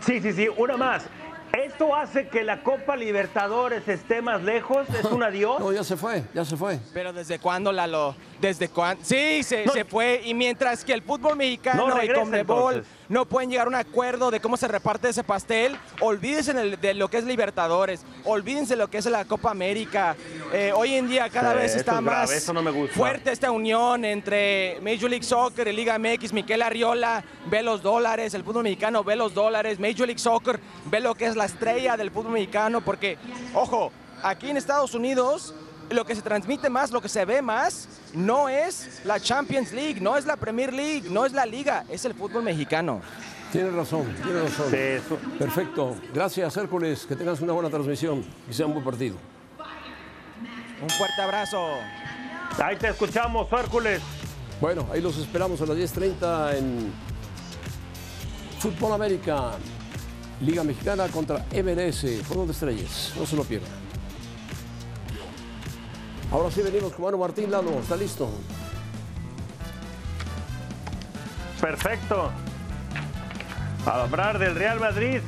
[0.00, 1.06] Sí, sí, sí, una más.
[1.52, 4.88] ¿Esto hace que la Copa Libertadores esté más lejos?
[4.90, 5.58] ¿Es un adiós?
[5.60, 6.78] No, ya se fue, ya se fue.
[6.94, 8.14] Pero ¿desde cuándo, Lalo?
[8.40, 9.04] ¿Desde cuándo?
[9.04, 10.22] Sí, se, se, fue.
[10.24, 14.40] Y mientras que el fútbol mexicano y Conmebol no pueden llegar a un acuerdo de
[14.40, 18.98] cómo se reparte ese pastel, olvídense de lo que es Libertadores, olvídense de lo que
[18.98, 20.16] es la Copa América.
[20.52, 22.30] Eh, hoy en día cada vez está más
[22.94, 26.32] fuerte esta unión entre Major League Soccer y Liga MX.
[26.32, 31.00] Miquel Arriola ve los dólares, el fútbol mexicano ve los dólares, Major League Soccer ve
[31.00, 33.18] lo que es la estrella del fútbol mexicano, porque,
[33.54, 33.90] ojo,
[34.22, 35.52] aquí en Estados Unidos
[35.90, 40.00] lo que se transmite más, lo que se ve más, no es la Champions League,
[40.00, 43.00] no es la Premier League, no es la Liga, es el fútbol mexicano.
[43.52, 44.72] Tienes razón, tienes razón.
[45.38, 45.96] Perfecto.
[46.14, 47.04] Gracias, Hércules.
[47.04, 49.16] Que tengas una buena transmisión y sea un buen partido.
[50.80, 51.58] Un fuerte abrazo.
[52.62, 54.00] Ahí te escuchamos, Hércules.
[54.60, 56.92] Bueno, ahí los esperamos a las 10.30 en
[58.60, 59.52] Fútbol América,
[60.40, 63.12] Liga Mexicana contra MLS, Juego de Estrellas.
[63.18, 63.79] No se lo pierdan.
[66.32, 68.28] Ahora sí venimos con Manu Martín Lalo, ¿está listo?
[71.60, 72.30] Perfecto.
[73.84, 75.20] A hablar del Real Madrid.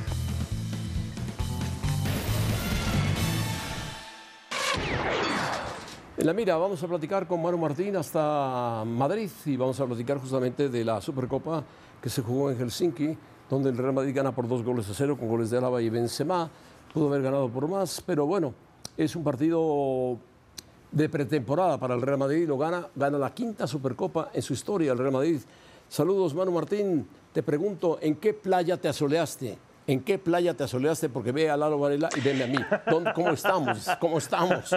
[6.15, 10.19] En la mira, vamos a platicar con Manu Martín hasta Madrid y vamos a platicar
[10.19, 11.65] justamente de la Supercopa
[12.01, 13.17] que se jugó en Helsinki,
[13.49, 15.89] donde el Real Madrid gana por dos goles a cero con goles de Álava y
[15.89, 16.49] Benzema.
[16.93, 18.53] Pudo haber ganado por más, pero bueno,
[18.95, 20.17] es un partido
[20.93, 24.91] de pretemporada para el Real Madrid, lo gana, gana la quinta Supercopa en su historia
[24.91, 25.41] el Real Madrid.
[25.89, 27.07] Saludos, Manu Martín.
[27.33, 29.57] Te pregunto, ¿en qué playa te asoleaste?
[29.87, 31.09] ¿En qué playa te asoleaste?
[31.09, 32.59] Porque ve a Lalo Varela y veme a mí.
[33.13, 33.89] ¿Cómo estamos?
[33.99, 34.69] ¿Cómo estamos?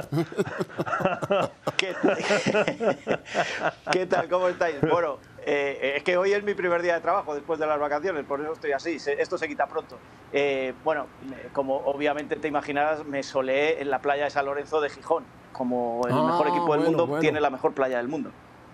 [3.92, 4.28] ¿Qué tal?
[4.28, 4.80] ¿Cómo estáis?
[4.80, 8.24] Bueno, eh, es que hoy es mi primer día de trabajo después de las vacaciones,
[8.24, 8.96] por eso estoy así.
[8.96, 9.96] esto se quita pronto.
[10.32, 11.06] Eh, bueno,
[11.52, 16.02] como obviamente te imaginarás, me soleé en la playa de San Lorenzo de Gijón como
[16.06, 18.30] el mejor ah, equipo del mundo, tiene la mejor playa del mundo.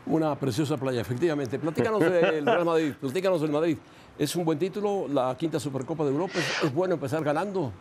[0.07, 1.59] Una preciosa playa, efectivamente.
[1.59, 3.79] Platícanos del Real Madrid, platícanos del Madrid.
[4.19, 6.39] Es un buen título, la quinta Supercopa de Europa.
[6.63, 7.73] ¿Es, bueno empezar ganando?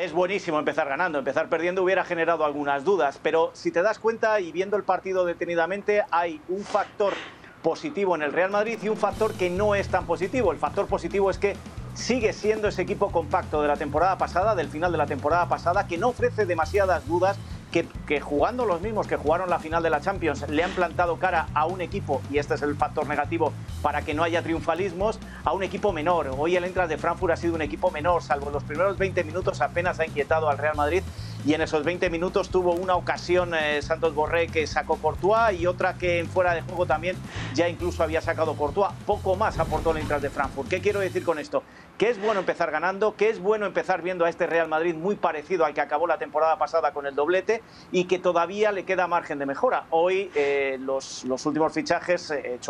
[0.00, 4.40] Es buenísimo empezar ganando, empezar perdiendo hubiera generado algunas dudas, pero si te das cuenta
[4.40, 7.14] y viendo el partido detenidamente, hay un factor
[7.62, 10.52] positivo en el Real Madrid y un factor que no es tan positivo.
[10.52, 11.56] El factor positivo es que
[11.94, 15.86] sigue siendo ese equipo compacto de la temporada pasada, del final de la temporada pasada,
[15.86, 17.38] que no ofrece demasiadas dudas
[17.84, 21.48] que, jugando los mismos que jugaron la final de la Champions le han plantado cara
[21.54, 25.52] a un equipo, y este es el factor negativo para que no haya triunfalismos, a
[25.52, 26.34] un equipo menor.
[26.38, 29.60] Hoy el Entras de Frankfurt ha sido un equipo menor, salvo los primeros 20 minutos
[29.60, 31.02] apenas ha inquietado al Real Madrid
[31.44, 35.66] y en esos 20 minutos tuvo una ocasión eh, Santos Borré que sacó Courtois y
[35.66, 37.16] otra que en fuera de juego también
[37.54, 38.92] ya incluso había sacado Courtois.
[39.06, 40.68] Poco más aportó el Eintracht de Frankfurt.
[40.68, 41.62] ¿Qué quiero decir con esto?
[41.98, 45.16] Que es bueno empezar ganando, que es bueno empezar viendo a este Real Madrid muy
[45.16, 49.06] parecido al que acabó la temporada pasada con el doblete y que todavía le queda
[49.06, 49.86] margen de mejora.
[49.88, 52.60] Hoy eh, los, últimos fichajes, eh,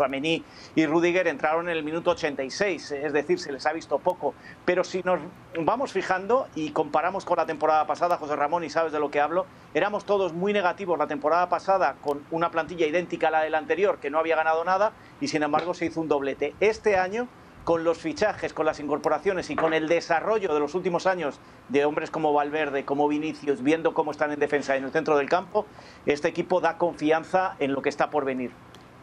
[0.75, 4.33] y Rudiger, entraron en el minuto 86, es decir, se les ha visto poco.
[4.63, 5.19] Pero si nos
[5.59, 9.19] vamos fijando y comparamos con la temporada pasada, José Ramón, y sabes de lo que
[9.19, 13.55] hablo, éramos todos muy negativos la temporada pasada con una plantilla idéntica a la del
[13.55, 16.55] anterior, que no había ganado nada, y sin embargo se hizo un doblete.
[16.61, 17.27] Este año,
[17.67, 21.83] con los fichajes, con las incorporaciones y con el desarrollo de los últimos años de
[21.83, 25.27] hombres como Valverde, como Vinicius, viendo cómo están en defensa y en el centro del
[25.27, 25.65] campo,
[26.05, 28.51] este equipo da confianza en lo que está por venir.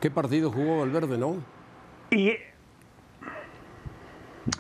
[0.01, 1.37] ¿Qué partido jugó Valverde, no?
[2.11, 2.39] Y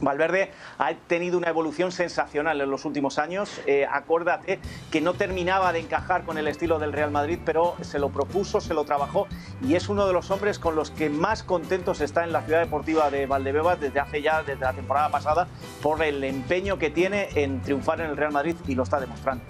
[0.01, 3.61] Valverde ha tenido una evolución sensacional en los últimos años.
[3.67, 4.59] Eh, acuérdate
[4.91, 8.61] que no terminaba de encajar con el estilo del Real Madrid, pero se lo propuso,
[8.61, 9.27] se lo trabajó
[9.63, 12.61] y es uno de los hombres con los que más contentos está en la ciudad
[12.61, 15.49] deportiva de Valdebebas desde hace ya, desde la temporada pasada,
[15.83, 19.45] por el empeño que tiene en triunfar en el Real Madrid y lo está demostrando.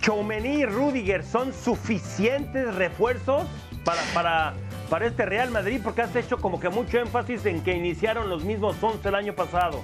[0.00, 3.44] Choumeny y Rudiger son suficientes refuerzos
[3.84, 4.52] para
[4.92, 8.44] para este Real Madrid porque has hecho como que mucho énfasis en que iniciaron los
[8.44, 9.82] mismos 11 el año pasado.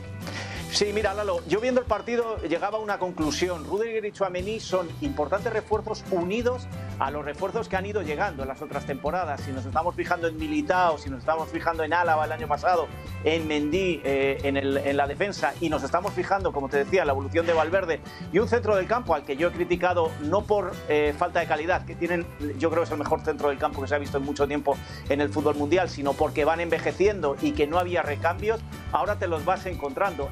[0.70, 3.64] Sí, mira, Lalo, yo viendo el partido llegaba a una conclusión.
[3.64, 8.48] Rudiger y Chouameni son importantes refuerzos unidos a los refuerzos que han ido llegando en
[8.48, 9.40] las otras temporadas.
[9.40, 12.87] Si nos estamos fijando en Militao, si nos estamos fijando en Álava el año pasado,
[13.24, 17.46] en Mendy eh, en, la defensa y nos estamos fijando, como te decía, la evolución
[17.46, 18.00] de Valverde
[18.33, 21.46] y un centro del campo al que yo he criticado no por eh, falta de
[21.46, 22.26] calidad, que tienen,
[22.59, 24.46] yo creo que es el mejor centro del campo que se ha visto en mucho
[24.46, 24.76] tiempo
[25.09, 28.61] en el fútbol mundial, sino porque van envejeciendo y que no había recambios,
[28.92, 30.28] ahora te los vas encontrando.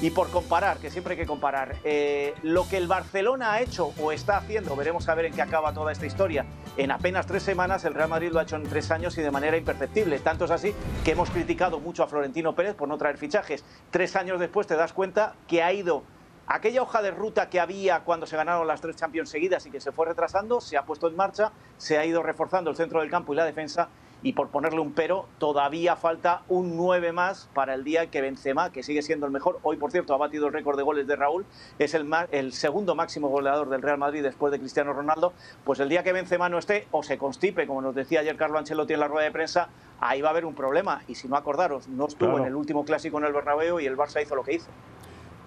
[0.00, 3.92] Y por comparar, que siempre hay que comparar, eh, lo que el Barcelona ha hecho
[4.00, 6.44] o está haciendo, veremos a ver en qué acaba toda esta historia,
[6.76, 9.30] en apenas tres semanas el Real Madrid lo ha hecho en tres años y de
[9.30, 10.18] manera imperceptible.
[10.18, 10.74] Tanto es así
[11.04, 13.64] que hemos criticado mucho a Florentino Pérez por no traer fichajes.
[13.90, 16.02] Tres años después te das cuenta que ha ido
[16.46, 19.80] aquella hoja de ruta que había cuando se ganaron las tres Champions seguidas y que
[19.80, 23.10] se fue retrasando, se ha puesto en marcha, se ha ido reforzando el centro del
[23.10, 23.88] campo y la defensa
[24.22, 28.70] y por ponerle un pero, todavía falta un 9 más para el día que Benzema,
[28.70, 31.16] que sigue siendo el mejor, hoy por cierto ha batido el récord de goles de
[31.16, 31.44] Raúl,
[31.78, 35.32] es el, el segundo máximo goleador del Real Madrid después de Cristiano Ronaldo,
[35.64, 38.58] pues el día que Benzema no esté o se constipe, como nos decía ayer Carlo
[38.58, 39.68] Ancelotti en la rueda de prensa,
[40.00, 41.02] ahí va a haber un problema.
[41.08, 43.96] Y si no acordaros, no estuvo en el último clásico en el Bernabéu y el
[43.96, 44.68] Barça hizo lo que hizo.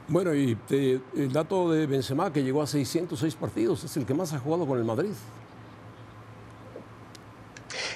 [0.08, 4.14] Bueno, y eh, el dato de Benzema, que llegó a 606 partidos, es el que
[4.14, 5.14] más ha jugado con el Madrid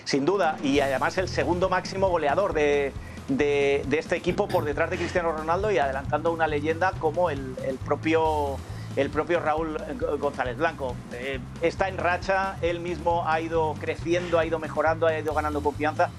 [0.04, 2.94] sin duda, y además el segundo máximo goleador de,
[3.92, 8.58] este equipo por detrás de Cristiano Ronaldo y adelantando una leyenda como el, propio
[8.96, 9.78] el propio Raúl
[10.20, 10.96] González Blanco.
[11.14, 15.62] Eh, está en racha, él mismo ha ido creciendo, ha ido mejorando, ha ido ganando
[15.62, 16.10] confianza,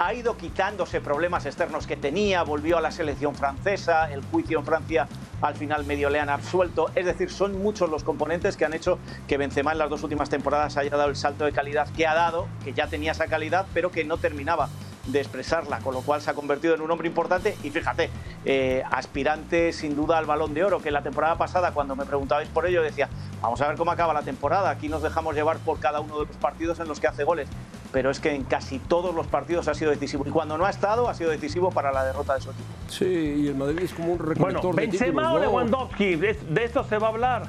[0.00, 4.64] ha ido quitándose problemas externos que tenía, volvió a la selección francesa, el juicio en
[4.64, 5.06] Francia
[5.42, 6.90] al final medio le han absuelto.
[6.94, 10.30] Es decir, son muchos los componentes que han hecho que Benzema en las dos últimas
[10.30, 13.66] temporadas haya dado el salto de calidad que ha dado, que ya tenía esa calidad,
[13.74, 14.70] pero que no terminaba
[15.06, 18.08] de expresarla, con lo cual se ha convertido en un hombre importante y fíjate,
[18.46, 22.48] eh, aspirante sin duda al balón de oro, que la temporada pasada cuando me preguntabais
[22.48, 23.10] por ello decía,
[23.42, 26.26] vamos a ver cómo acaba la temporada, aquí nos dejamos llevar por cada uno de
[26.26, 27.48] los partidos en los que hace goles,
[27.92, 30.24] pero es que en casi todos los partidos ha sido decisivo.
[30.26, 32.68] Y cuando no ha estado, ha sido decisivo para la derrota de su equipo.
[32.88, 36.84] Sí, y el Madrid es como un recolector bueno, Benzema o Lewandowski, de, de esto
[36.84, 37.42] se va a hablar.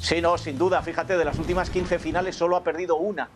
[0.00, 0.82] Sí, no, sin duda.
[0.82, 3.28] Fíjate, de las últimas 15 finales solo ha perdido una.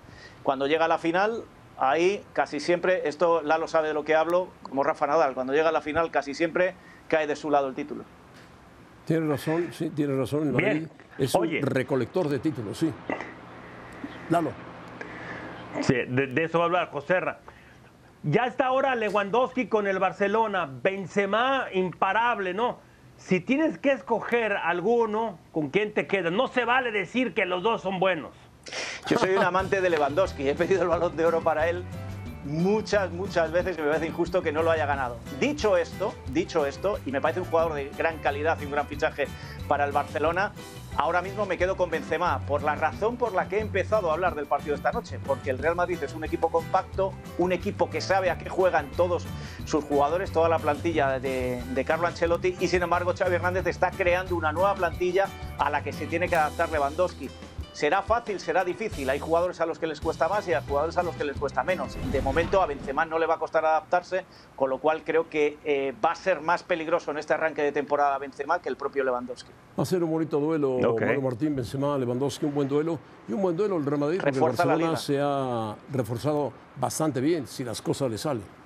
[0.42, 1.44] Cuando llega a la final,
[1.78, 5.68] ahí casi siempre, esto Lalo sabe de lo que hablo, como Rafa Nadal, cuando llega
[5.68, 6.74] a la final casi siempre
[7.08, 8.04] cae de su lado el título.
[9.04, 10.48] Tiene razón, sí, tiene razón.
[10.48, 12.92] El Madrid es un recolector de títulos, sí.
[14.30, 14.50] Lalo.
[15.82, 17.38] Sí, de, eso va a hablar Joserra.
[18.22, 22.78] Ya está ahora Lewandowski con el Barcelona, Benzema imparable, ¿no?
[23.16, 26.32] Si tienes que escoger alguno, ¿con quién te quedas?
[26.32, 28.34] No se vale decir que los dos son buenos.
[29.08, 31.84] Yo soy un amante de Lewandowski, he pedido el balón de oro para él
[32.46, 35.18] muchas, muchas veces y me parece injusto que no lo haya ganado.
[35.40, 38.86] Dicho esto, dicho esto, y me parece un jugador de gran calidad y un gran
[38.86, 39.26] fichaje
[39.68, 40.52] para el Barcelona,
[40.98, 44.14] Ahora mismo me quedo con Benzema, por la razón por la que he empezado a
[44.14, 47.90] hablar del partido esta noche, porque el Real Madrid es un equipo compacto, un equipo
[47.90, 49.26] que sabe a qué juegan todos
[49.66, 54.36] sus jugadores, toda la plantilla de, Carlo Ancelotti, y sin embargo Xavi Hernández está creando
[54.36, 55.26] una nueva plantilla
[55.58, 57.28] a la que se tiene que adaptar Lewandowski.
[57.76, 59.10] Será fácil, será difícil.
[59.10, 61.36] Hay jugadores a los que les cuesta más y hay jugadores a los que les
[61.36, 61.94] cuesta menos.
[62.10, 64.24] De momento a Benzema no le va a costar adaptarse,
[64.56, 67.72] con lo cual creo que eh, va a ser más peligroso en este arranque de
[67.72, 69.50] temporada Benzema que el propio Lewandowski.
[69.78, 71.18] Va a ser un bonito duelo, okay.
[71.18, 72.98] Martín, Benzema, Lewandowski, un buen duelo.
[73.28, 77.62] Y un buen duelo el Real Madrid, porque Barcelona se ha reforzado bastante bien si
[77.62, 78.65] las cosas le salen.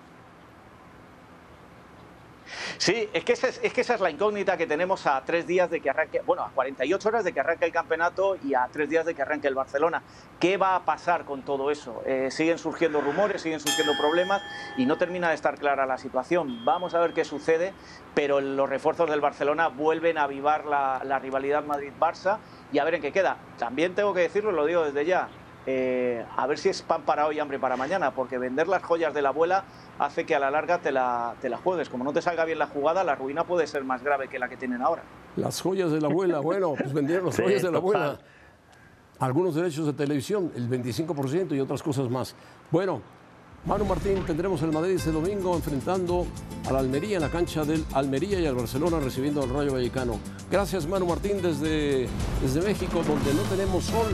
[2.79, 3.49] Sí, es que, esa
[3.95, 7.25] es, la incógnita que tenemos a tres días de que arranque, bueno, a 48 horas
[7.25, 10.03] de que arranque el campeonato y a tres días de que arranque el Barcelona.
[10.39, 12.03] ¿Qué va a pasar con todo eso?
[12.07, 14.43] Eh, siguen surgiendo rumores, siguen surgiendo problemas
[14.77, 16.65] y no termina de estar clara la situación.
[16.65, 17.73] Vamos a ver qué sucede,
[18.15, 22.39] pero los refuerzos del Barcelona vuelven a avivar la, la rivalidad Madrid-Barça
[22.73, 23.37] y a ver en qué queda.
[23.59, 25.29] También tengo que decirlo, lo digo desde ya,
[25.67, 28.83] eh, a ver si es pan para hoy y hambre para mañana, porque vender las
[28.83, 29.65] joyas de la abuela
[29.99, 31.89] hace que a la larga te la, te la juegues.
[31.89, 34.49] Como no te salga bien la jugada, la ruina puede ser más grave que la
[34.49, 35.03] que tienen ahora.
[35.37, 38.19] Las joyas de la abuela, bueno, pues vendieron las joyas de la abuela.
[39.19, 42.35] Algunos derechos de televisión, el 25% y otras cosas más.
[42.71, 43.03] Bueno,
[43.67, 46.27] Manu Martín, tendremos el Madrid este domingo enfrentando
[46.67, 50.19] al Almería en la cancha del Almería y al Barcelona recibiendo al Rayo Vallecano.
[50.51, 52.09] Gracias Manu Martín desde,
[52.41, 54.07] desde México, donde no tenemos sol,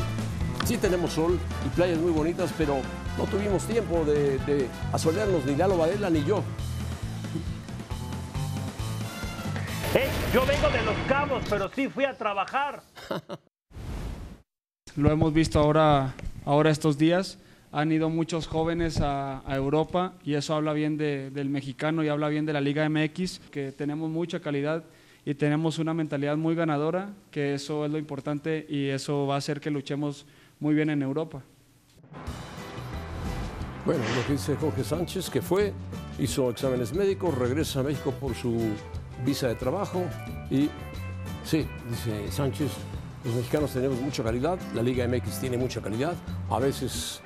[0.67, 2.81] Sí tenemos sol y playas muy bonitas, pero
[3.17, 6.43] no tuvimos tiempo de, de asolearnos ni Lalo Varela ni yo.
[9.95, 12.83] Eh, yo vengo de Los Cabos, pero sí fui a trabajar.
[14.97, 16.15] Lo hemos visto ahora,
[16.45, 17.39] ahora estos días.
[17.71, 22.09] Han ido muchos jóvenes a, a Europa y eso habla bien de, del mexicano y
[22.09, 24.83] habla bien de la Liga MX, que tenemos mucha calidad
[25.25, 29.39] y tenemos una mentalidad muy ganadora, que eso es lo importante y eso va a
[29.39, 30.27] hacer que luchemos
[30.61, 31.43] muy bien en Europa.
[33.85, 35.73] Bueno, lo que dice Jorge Sánchez, que fue,
[36.19, 38.59] hizo exámenes médicos, regresa a México por su
[39.25, 40.03] visa de trabajo
[40.51, 40.69] y
[41.45, 42.73] sí, dice Sánchez,
[43.25, 46.15] los mexicanos tenemos mucha calidad, la Liga MX tiene mucha calidad,
[46.51, 47.21] a veces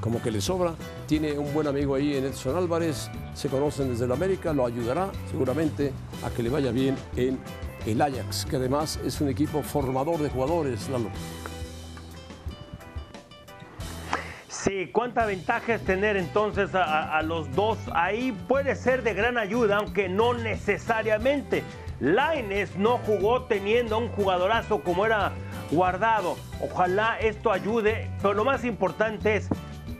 [0.00, 0.74] como que le sobra,
[1.06, 5.10] tiene un buen amigo ahí en Edson Álvarez, se conocen desde la América, lo ayudará
[5.30, 5.92] seguramente
[6.24, 7.38] a que le vaya bien en
[7.84, 11.10] el Ajax, que además es un equipo formador de jugadores, Lalo.
[14.66, 18.36] Sí, cuánta ventaja es tener entonces a, los dos ahí.
[18.48, 21.62] Puede ser de gran ayuda, aunque no necesariamente.
[22.00, 25.30] Laines no jugó teniendo a un jugadorazo como era
[25.70, 26.36] guardado.
[26.60, 29.48] Ojalá esto ayude, pero lo más importante es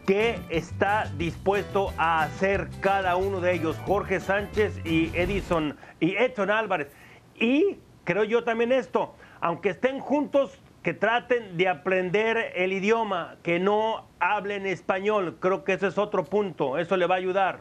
[0.04, 6.50] qué está dispuesto a hacer cada uno de ellos, Jorge Sánchez y Edison y Edson
[6.50, 6.88] Álvarez.
[7.36, 13.58] Y creo yo también esto, aunque estén juntos, que traten de aprender el idioma, que
[13.58, 15.36] no hablen español.
[15.40, 16.78] Creo que ese es otro punto.
[16.78, 17.60] Eso le va a ayudar.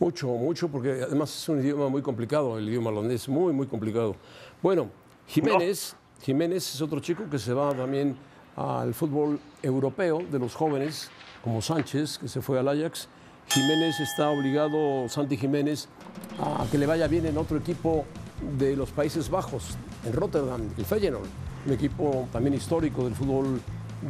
[0.00, 4.16] Mucho, mucho, porque además es un idioma muy complicado, el idioma holandés, muy, muy complicado.
[4.60, 4.88] Bueno,
[5.28, 6.24] Jiménez, no.
[6.24, 8.16] Jiménez es otro chico que se va también
[8.56, 11.12] al fútbol europeo de los jóvenes,
[11.44, 13.08] como Sánchez, que se fue al Ajax.
[13.50, 15.88] Jiménez está obligado, Santi Jiménez,
[16.40, 18.04] a que le vaya bien en otro equipo
[18.58, 23.60] de los Países Bajos, en Rotterdam, el Feyenoord un equipo también histórico del fútbol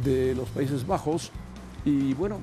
[0.03, 1.31] de los Países Bajos.
[1.83, 2.39] Y bueno,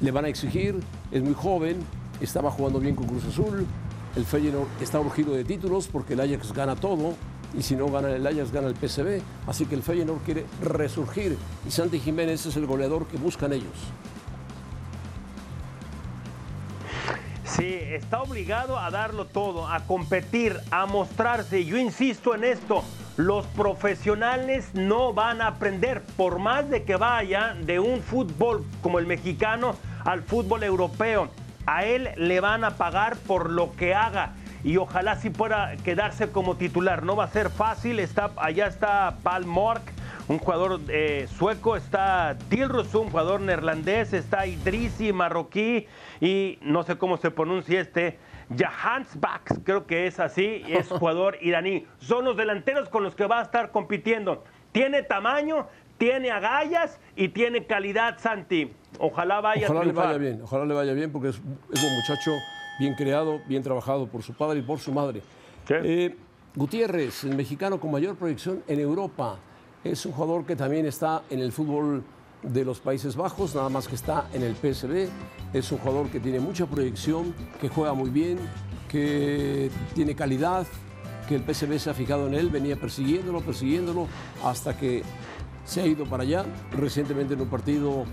[0.00, 0.80] le van a exigir,
[1.12, 1.78] es muy joven,
[2.20, 3.66] estaba jugando bien con Cruz Azul,
[4.16, 7.14] el Feyenoord está urgido de títulos porque el Ajax gana todo
[7.56, 11.38] y si no gana el Ajax gana el PSV, así que el Feyenoord quiere resurgir
[11.66, 13.76] y Santi Jiménez es el goleador que buscan ellos.
[17.44, 21.64] Sí, está obligado a darlo todo, a competir, a mostrarse.
[21.64, 22.82] Yo insisto en esto,
[23.16, 28.98] los profesionales no van a aprender, por más de que vaya de un fútbol como
[28.98, 31.28] el mexicano al fútbol europeo.
[31.66, 34.32] A él le van a pagar por lo que haga
[34.64, 37.02] y ojalá sí pueda quedarse como titular.
[37.02, 39.82] No va a ser fácil, está, allá está Palmork,
[40.30, 45.88] un jugador eh, sueco, está Dilrus, un jugador neerlandés, está Idrisi, marroquí
[46.20, 48.16] y no sé cómo se pronuncia este
[48.56, 51.84] Jahansbach, creo que es así, es jugador iraní.
[51.98, 54.44] Son los delanteros con los que va a estar compitiendo.
[54.70, 55.66] Tiene tamaño,
[55.98, 58.72] tiene agallas y tiene calidad, Santi.
[59.00, 61.40] Ojalá vaya ojalá le vaya bien, ojalá le vaya bien porque es,
[61.72, 62.30] es, un muchacho
[62.78, 65.22] bien creado, bien trabajado por su padre y por su madre.
[65.68, 66.14] Eh,
[66.54, 69.38] Gutiérrez, el mexicano con mayor proyección en Europa,
[69.84, 72.04] es un jugador que también está en el fútbol
[72.42, 75.08] de los Países Bajos, nada más que está en el PSV.
[75.52, 78.38] Es un jugador que tiene mucha proyección, que juega muy bien,
[78.88, 80.66] que tiene calidad,
[81.28, 84.06] que el PSV se ha fijado en él, venía persiguiéndolo, persiguiéndolo,
[84.44, 85.02] hasta que
[85.64, 86.44] se ha ido para allá.
[86.72, 88.04] Recientemente en un partido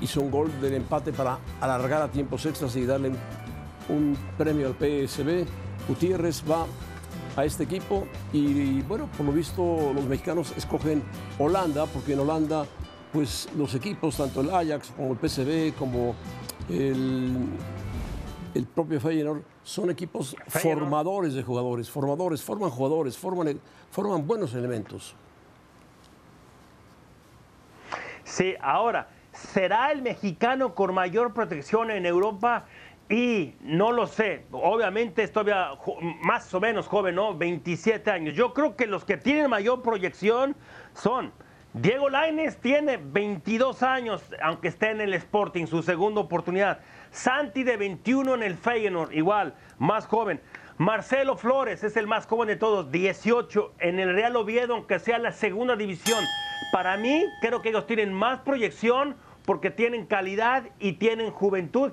[0.00, 3.12] hizo un gol del empate para alargar a tiempos extras y darle
[3.88, 5.46] un premio al PSV.
[5.88, 6.66] Gutiérrez va
[7.36, 11.02] a este equipo y, bueno, por lo visto los mexicanos escogen
[11.38, 12.66] Holanda porque en Holanda
[13.12, 16.14] pues los equipos, tanto el Ajax como el PSV como
[16.68, 17.46] el,
[18.54, 23.60] el propio Feyenoord, son equipos formadores de jugadores, formadores, forman jugadores, forman,
[23.90, 25.14] forman buenos elementos.
[28.24, 32.64] Sí, ahora, ¿será el mexicano con mayor protección en Europa?
[33.08, 35.52] Y no lo sé, obviamente estoy
[36.22, 37.36] más o menos joven, ¿no?
[37.36, 38.34] 27 años.
[38.34, 40.56] Yo creo que los que tienen mayor proyección
[40.94, 41.32] son
[41.74, 46.80] Diego Laines tiene 22 años, aunque esté en el Sporting, su segunda oportunidad.
[47.10, 50.38] Santi de 21 en el Feyenoord, igual, más joven.
[50.76, 55.18] Marcelo Flores es el más joven de todos, 18 en el Real Oviedo, aunque sea
[55.18, 56.22] la segunda división.
[56.72, 61.92] Para mí, creo que ellos tienen más proyección porque tienen calidad y tienen juventud.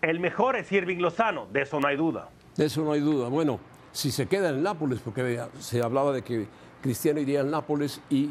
[0.00, 2.28] El mejor es Irving Lozano, de eso no hay duda.
[2.56, 3.28] De eso no hay duda.
[3.28, 3.58] Bueno,
[3.92, 6.46] si se queda en Nápoles, porque se hablaba de que
[6.80, 8.30] Cristiano iría al Nápoles y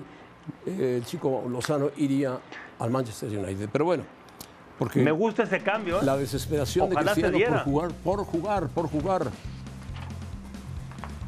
[0.65, 2.39] eh, el chico Lozano iría
[2.80, 3.70] al Manchester United.
[3.72, 4.03] Pero bueno,
[4.80, 5.99] porque me gusta ese cambio.
[5.99, 6.05] ¿eh?
[6.05, 9.32] La desesperación de Cristiano por jugar, por jugar, por jugar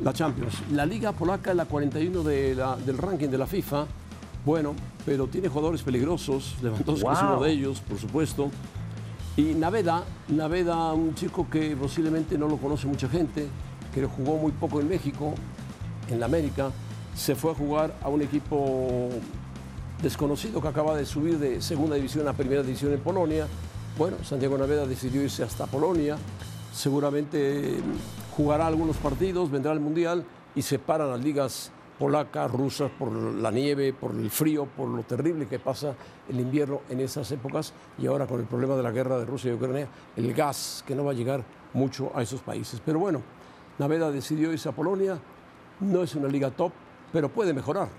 [0.01, 0.61] la Champions.
[0.71, 3.85] La Liga Polaca es la 41 del ranking de la FIFA.
[4.45, 4.73] Bueno,
[5.05, 6.55] pero tiene jugadores peligrosos.
[6.61, 8.49] Lewandowski es uno de ellos, por supuesto.
[9.39, 13.47] Y Naveda, Naveda, un chico que posiblemente no lo conoce mucha gente,
[13.93, 15.33] que jugó muy poco en México,
[16.09, 16.71] en la América,
[17.15, 19.07] se fue a jugar a un equipo
[20.03, 23.47] desconocido que acaba de subir de segunda división a primera división en Polonia.
[23.97, 26.17] Bueno, Santiago Naveda decidió irse hasta Polonia.
[26.73, 27.77] Seguramente
[28.35, 33.51] jugará algunos partidos, vendrá al Mundial y se paran las ligas polacas, rusas, por la
[33.51, 35.93] nieve, por el frío, por lo terrible que pasa
[36.29, 39.51] el invierno en esas épocas y ahora con el problema de la guerra de Rusia
[39.51, 41.43] y Ucrania, el gas que no va a llegar
[41.73, 42.81] mucho a esos países.
[42.83, 43.21] Pero bueno,
[43.77, 45.19] Naveda decidió irse a Polonia,
[45.81, 46.71] no es una liga top,
[47.11, 47.89] pero puede mejorar.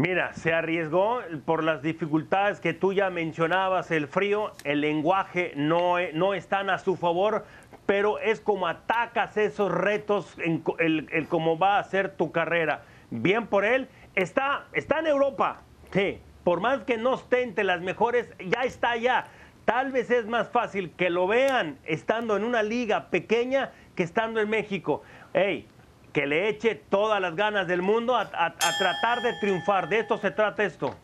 [0.00, 5.98] Mira, se arriesgó por las dificultades que tú ya mencionabas, el frío, el lenguaje no,
[5.98, 7.44] e, no están a su favor,
[7.88, 12.82] pero es como atacas esos retos, en, el, cómo va a ser tu carrera.
[13.10, 17.80] Bien por él, está, está en Europa, sí, por más que no esté entre las
[17.80, 19.28] mejores, ya está allá.
[19.64, 24.38] Tal vez es más fácil que lo vean estando en una liga pequeña que estando
[24.40, 25.00] en México.
[25.32, 25.66] Hey,
[26.12, 29.88] que le eche todas las ganas del mundo a, tratar de triunfar.
[29.88, 30.94] De esto se trata esto.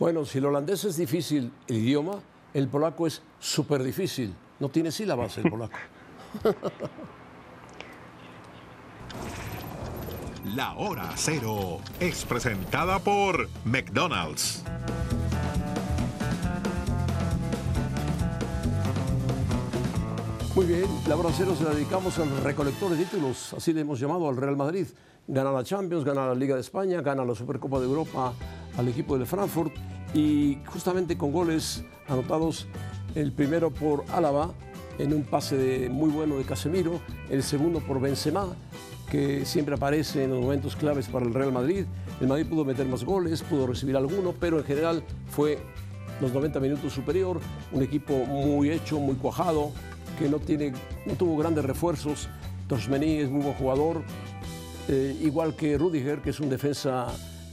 [0.00, 2.18] Bueno, si el holandés es difícil el idioma,
[2.52, 4.34] el polaco es súper difícil.
[4.60, 5.78] No tiene sílabas el polaco.
[10.54, 14.64] La hora cero es presentada por McDonald's.
[20.54, 24.00] Muy bien, la hora cero se la dedicamos al recolector de títulos, así le hemos
[24.00, 24.86] llamado al Real Madrid.
[25.26, 28.32] Gana la Champions, gana la Liga de España, gana la Supercopa de Europa
[28.76, 29.72] al equipo del Frankfurt
[30.14, 32.66] y justamente con goles anotados,
[33.18, 34.52] el primero por Álava
[34.98, 37.00] en un pase muy bueno de Casemiro,
[37.30, 38.46] el segundo por Benzema,
[39.10, 41.84] que siempre aparece en los momentos claves para el Real Madrid.
[42.20, 45.58] El Madrid pudo meter más goles, pudo recibir alguno, pero en general fue
[46.20, 47.40] los 90 minutos superior,
[47.72, 49.72] un equipo muy hecho, muy cuajado,
[50.18, 50.72] que no, tiene,
[51.04, 52.28] no tuvo grandes refuerzos.
[52.68, 54.02] Torsmení es muy buen jugador,
[54.88, 57.08] eh, igual que Rudiger, que es un defensa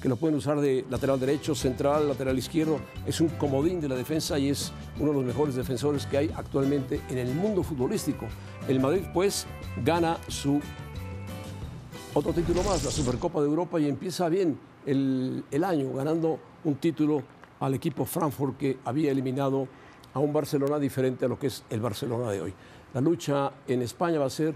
[0.05, 2.79] que lo pueden usar de lateral derecho, central, lateral izquierdo.
[3.07, 6.31] Es un comodín de la defensa y es uno de los mejores defensores que hay
[6.35, 8.27] actualmente en el mundo futbolístico.
[8.67, 9.47] El Madrid, pues,
[9.83, 10.61] gana su
[12.13, 17.23] otro título más, la Supercopa de Europa, y empieza bien el, año ganando un título
[17.59, 19.67] al equipo Frankfurt que había eliminado
[20.13, 22.53] a un Barcelona diferente a lo que es el Barcelona de hoy.
[22.93, 24.53] La lucha en España va a ser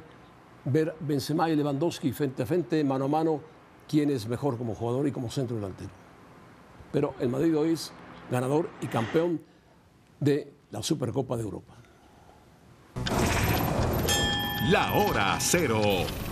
[0.65, 3.41] ver Benzema y Lewandowski frente a frente, mano a mano,
[3.89, 5.89] quién es mejor como jugador y como centro delantero.
[6.91, 7.91] Pero el Madrid hoy es
[8.29, 9.41] ganador y campeón
[10.19, 11.73] de la Supercopa de Europa.
[14.69, 15.81] La hora cero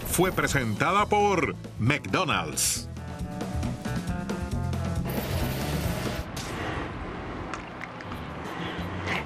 [0.06, 2.88] fue presentada por McDonald's.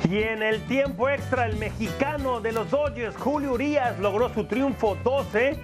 [0.10, 4.98] Y en el tiempo extra, el mexicano de los Dodgers, Julio Urias, logró su triunfo
[5.04, 5.58] 12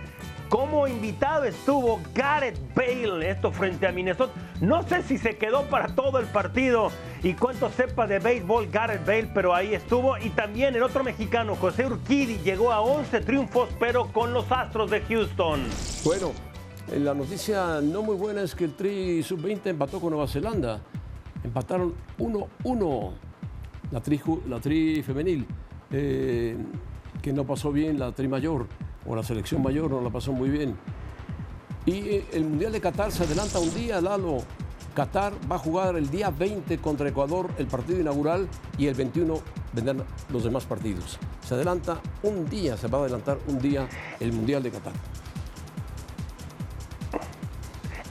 [0.50, 4.32] Como invitado estuvo Gareth Bale, esto frente a Minnesota.
[4.62, 6.90] No sé si se quedó para todo el partido
[7.22, 10.18] y cuánto sepa de béisbol Gareth Bale, pero ahí estuvo.
[10.18, 14.90] Y también el otro mexicano, José Urquidi, llegó a 11 triunfos, pero con los Astros
[14.90, 15.66] de Houston.
[16.06, 16.32] Bueno,
[16.96, 20.80] la noticia no muy buena es que el Tri Sub-20 empató con Nueva Zelanda.
[21.44, 23.12] Empataron 1-1
[23.92, 25.46] la tri, la tri femenil,
[25.92, 26.58] eh,
[27.22, 28.68] que no pasó bien la Tri Mayor
[29.08, 30.76] o la selección mayor no la pasó muy bien.
[31.86, 34.40] Y eh, el Mundial de Qatar se adelanta un día, Lalo.
[34.94, 38.48] Qatar va a jugar el día 20 contra Ecuador el partido inaugural
[38.78, 39.40] y el 21
[39.74, 41.20] vendrán los demás partidos.
[41.46, 43.88] Se adelanta un día, se va a adelantar un día
[44.20, 44.94] el Mundial de Qatar.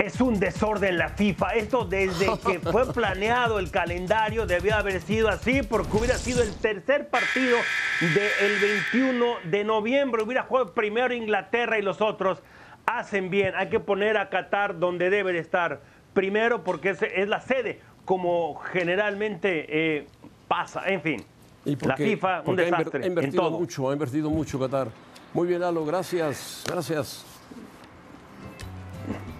[0.07, 1.49] Es un desorden la FIFA.
[1.57, 6.55] Esto desde que fue planeado el calendario debió haber sido así porque hubiera sido el
[6.55, 7.57] tercer partido
[8.01, 8.61] del
[8.93, 10.23] 21 de noviembre.
[10.23, 12.41] Hubiera jugado primero Inglaterra y los otros.
[12.87, 13.55] Hacen bien.
[13.57, 15.81] Hay que poner a Qatar donde debe de estar.
[16.15, 20.07] Primero porque es, la sede, como generalmente eh,
[20.47, 20.83] pasa.
[20.87, 21.25] En fin.
[21.65, 23.03] la FIFA, un desastre.
[23.03, 24.87] Ha invertido mucho, ha invertido mucho Qatar.
[25.35, 26.63] Muy bien, Lalo, gracias.
[26.65, 27.36] Gracias.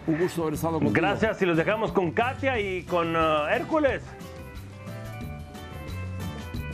[0.07, 0.93] Un gusto haber estado contigo.
[0.95, 4.03] Gracias y los dejamos con Katia y con uh, Hércules.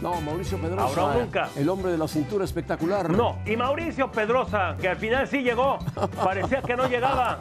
[0.02, 1.00] No, Mauricio Pedrosa.
[1.00, 1.48] Ahora nunca.
[1.56, 3.08] El hombre de la cintura espectacular.
[3.08, 5.78] No, y Mauricio Pedrosa, que al final sí llegó.
[6.24, 7.38] Parecía que no llegaba.